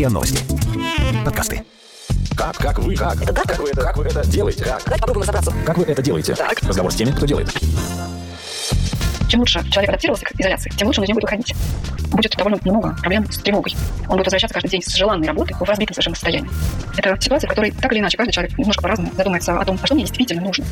РИА 0.00 0.08
Новости. 0.08 0.38
Подкасты. 1.26 1.62
Как, 2.34 2.56
как 2.56 2.78
вы, 2.78 2.96
как? 2.96 3.18
как? 3.18 3.58
вы 3.58 3.68
это, 3.68 3.82
как 3.82 3.96
вы 3.98 4.04
это 4.06 4.26
делаете? 4.26 4.64
Как? 4.64 4.82
Давайте 4.84 5.00
попробуем 5.02 5.22
разобраться. 5.24 5.52
Как 5.66 5.76
вы 5.76 5.84
это 5.84 6.00
делаете? 6.00 6.34
Так. 6.34 6.58
Разговор 6.62 6.90
с 6.90 6.96
теми, 6.96 7.10
кто 7.10 7.26
делает. 7.26 7.52
Чем 9.28 9.40
лучше 9.40 9.62
человек 9.70 9.90
адаптировался 9.90 10.24
к 10.24 10.40
изоляции, 10.40 10.70
тем 10.70 10.86
лучше 10.86 11.00
он 11.00 11.04
из 11.04 11.08
него 11.10 11.20
будет 11.20 11.24
выходить. 11.24 11.54
Будет 12.10 12.36
довольно 12.36 12.58
много 12.64 12.96
проблем 13.00 13.30
с 13.30 13.38
тревогой. 13.38 13.74
Он 14.08 14.16
будет 14.16 14.26
возвращаться 14.26 14.54
каждый 14.54 14.70
день 14.70 14.82
с 14.82 14.94
желанной 14.94 15.26
работы 15.26 15.54
в 15.54 15.62
разбитом 15.62 15.94
совершенно 15.94 16.16
состоянии. 16.16 16.50
Это 16.96 17.16
ситуация, 17.20 17.48
в 17.48 17.50
которой 17.50 17.70
так 17.70 17.92
или 17.92 18.00
иначе 18.00 18.16
каждый 18.16 18.32
человек 18.32 18.58
немножко 18.58 18.82
по-разному 18.82 19.12
задумается 19.16 19.58
о 19.58 19.64
том, 19.64 19.78
а 19.80 19.86
что 19.86 19.94
мне 19.94 20.04
действительно 20.04 20.42
нужно. 20.42 20.64